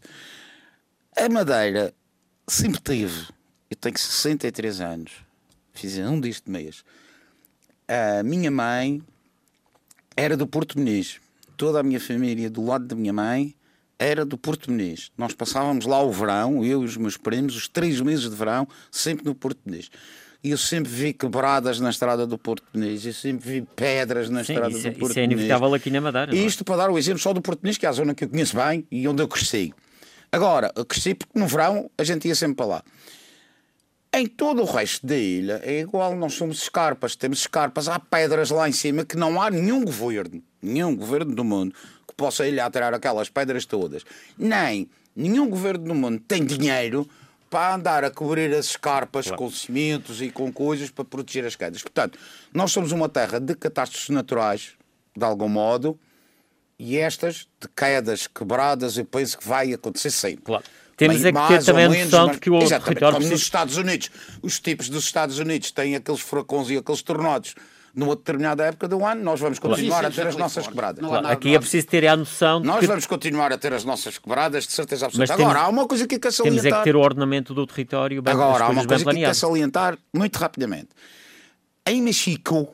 [1.15, 1.93] a Madeira
[2.47, 3.27] sempre teve,
[3.69, 5.11] eu tenho 63 anos,
[5.73, 6.83] fiz um deste mês.
[7.87, 9.01] A minha mãe
[10.15, 11.19] era do Porto Muniz.
[11.55, 13.53] Toda a minha família do lado da minha mãe
[13.97, 15.11] era do Porto Muniz.
[15.17, 18.67] Nós passávamos lá o verão, eu e os meus primos, os três meses de verão,
[18.91, 19.89] sempre no Porto Muniz.
[20.43, 24.43] E eu sempre vi quebradas na estrada do Porto Muniz, eu sempre vi pedras na
[24.43, 26.31] Sim, estrada do é- Porto isso é inevitável aqui na Madeira.
[26.31, 26.41] não é?
[26.45, 28.29] Isto para dar o exemplo só do Porto Muniz, que é a zona que eu
[28.29, 29.73] conheço bem e onde eu cresci.
[30.31, 32.83] Agora, eu cresci porque no verão a gente ia sempre para lá.
[34.17, 38.49] Em todo o resto da ilha é igual, nós somos escarpas, temos escarpas, há pedras
[38.49, 41.75] lá em cima que não há nenhum governo, nenhum governo do mundo
[42.07, 44.03] que possa ir lá tirar aquelas pedras todas.
[44.35, 47.07] Nem nenhum governo do mundo tem dinheiro
[47.47, 51.83] para andar a cobrir as escarpas com cimentos e com coisas para proteger as quedas.
[51.83, 52.17] Portanto,
[52.51, 54.71] nós somos uma terra de catástrofes naturais,
[55.15, 55.95] de algum modo,
[56.79, 60.45] e estas de quedas quebradas eu penso que vai acontecer sempre.
[60.45, 60.65] Claro.
[60.97, 63.35] Temos Bem, é que ter também a noção de que o território como nos precisa-
[63.35, 64.09] Estados Unidos,
[64.41, 67.53] os tipos dos Estados Unidos têm aqueles furacões e aqueles tornados
[67.93, 70.99] numa determinada época do ano, nós vamos continuar Sim, a sim, ter as nossas quebradas.
[70.99, 73.73] Claro, nada- aqui é preciso ter a noção de Nós que vamos continuar a ter
[73.73, 75.31] as nossas quebradas, de certeza absoluta.
[75.31, 76.79] Mas temos- Agora, há uma coisa que eu quero temos é salientar.
[76.79, 79.37] que ter o ordenamento do território bem, Agora, há uma coisa que quero planeadas.
[79.37, 80.89] salientar muito rapidamente.
[81.87, 82.67] Em Mexico,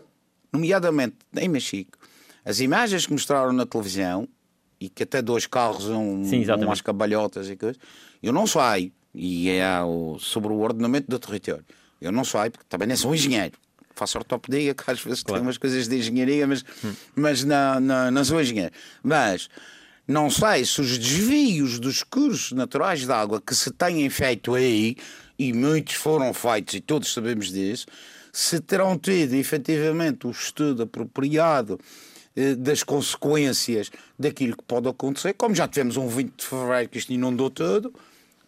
[0.52, 1.98] nomeadamente em Mexico,
[2.46, 4.28] as imagens que mostraram na televisão
[4.80, 7.78] e que até dois carros, um, Sim, umas cabalhotas e coisas,
[8.24, 11.66] eu não sei, e é o- sobre o ordenamento do território,
[12.02, 13.54] eu não sei, porque também nem sou engenheiro.
[13.96, 16.66] Faço ortopedia, que às vezes tem umas coisas de engenharia, mas,
[17.16, 18.74] mas não, não, não sou engenheiro.
[19.04, 19.48] Mas
[20.08, 24.96] não sei se os desvios dos cursos naturais de água que se têm feito aí,
[25.38, 27.86] e muitos foram feitos, e todos sabemos disso,
[28.32, 31.80] se terão tido efetivamente o estudo apropriado
[32.36, 36.98] eh, das consequências daquilo que pode acontecer, como já tivemos um 20 de fevereiro que
[36.98, 37.94] isto inundou tudo,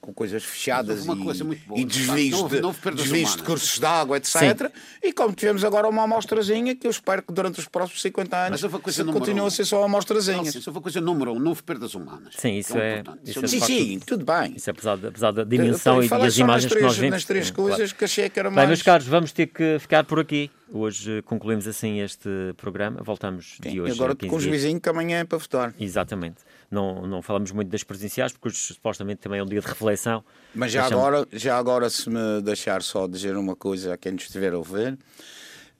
[0.05, 1.43] com coisas fechadas e, coisa
[1.75, 4.71] e desvios, Não houve- de, não desvios de cursos de água, etc.
[5.01, 8.59] E como tivemos agora uma amostrazinha que eu espero que durante os próximos 50 anos
[8.61, 9.45] se continue um.
[9.47, 10.37] a ser só uma amostrazinha.
[10.37, 12.35] Não, sim, Isso foi coisa número um, não houve perdas humanas.
[12.37, 13.19] Sim, isso Que é- importante.
[13.23, 13.71] isso Isso é Sim, facto.
[13.73, 14.53] sim, tudo bem.
[14.55, 16.93] Isso apesar, de- apesar da dimensão e, e Falei as só nas imagens que nós
[16.93, 17.13] três- vemos.
[17.15, 17.69] Nas três Sim, claro.
[17.71, 18.67] coisas que achei que era Bem, mais.
[18.67, 20.51] meus caros, vamos ter que ficar por aqui.
[20.71, 23.01] Hoje concluímos assim este programa.
[23.03, 23.93] Voltamos de Sim, hoje.
[23.93, 24.55] agora a 15 com os dias.
[24.55, 25.73] vizinhos que amanhã é para votar.
[25.79, 26.37] Exatamente.
[26.71, 30.23] Não, não falamos muito das presenciais, porque hoje supostamente também é um dia de reflexão.
[30.55, 34.13] Mas já Deixamos- agora, já agora, se me deixar só dizer uma coisa a quem
[34.13, 34.97] nos estiver a ouvir,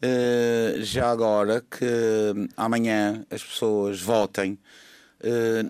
[0.01, 4.57] eh, já agora que amanhã as pessoas votem
[5.21, 5.65] eh,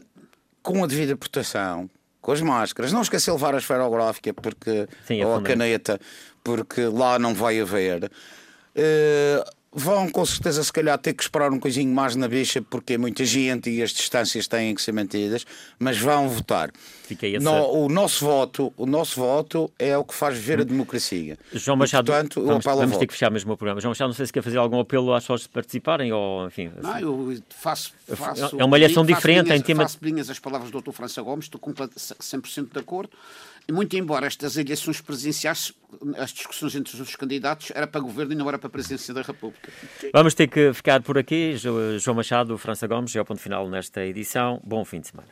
[0.61, 1.89] com a devida proteção,
[2.19, 2.91] com as máscaras.
[2.91, 5.97] Não esquecer de levar a esferográfica porque, Sim, é ou a caneta,
[6.43, 8.11] porque lá não vai haver.
[8.75, 9.43] Eh,
[9.77, 12.97] vão com certeza, se calhar, ter que esperar um coisinho mais na bicha, porque é
[12.97, 15.45] muita gente e as distâncias têm que ser mantidas,
[15.77, 16.71] mas vão votar.
[17.43, 21.37] No- o nosso voto, o nosso voto é o que faz viver a democracia.
[21.53, 23.79] João E, Machado, portanto, vamos, vamos ter que fechar mesmo o programa.
[23.81, 26.71] João Machado, não sei se quer fazer algum apelo às pessoas participarem ou, enfim.
[26.81, 27.01] Não, assim.
[27.03, 30.71] eu faço, faço É uma eleição faço diferente minhas- em tema- Faço minhas as palavras
[30.71, 30.91] do Dr.
[30.93, 33.11] França Gomes, estou complet- 100% de acordo.
[33.71, 35.73] Muito embora estas eleições presidenciais,
[36.17, 39.21] as discussões entre os candidatos, era para governo e não era para a presidência da
[39.21, 39.71] República.
[40.13, 41.55] Vamos ter que ficar por aqui.
[41.57, 44.61] Jo- João Machado, França Gomes, é o ponto final nesta edição.
[44.63, 45.29] Bom fim de semana.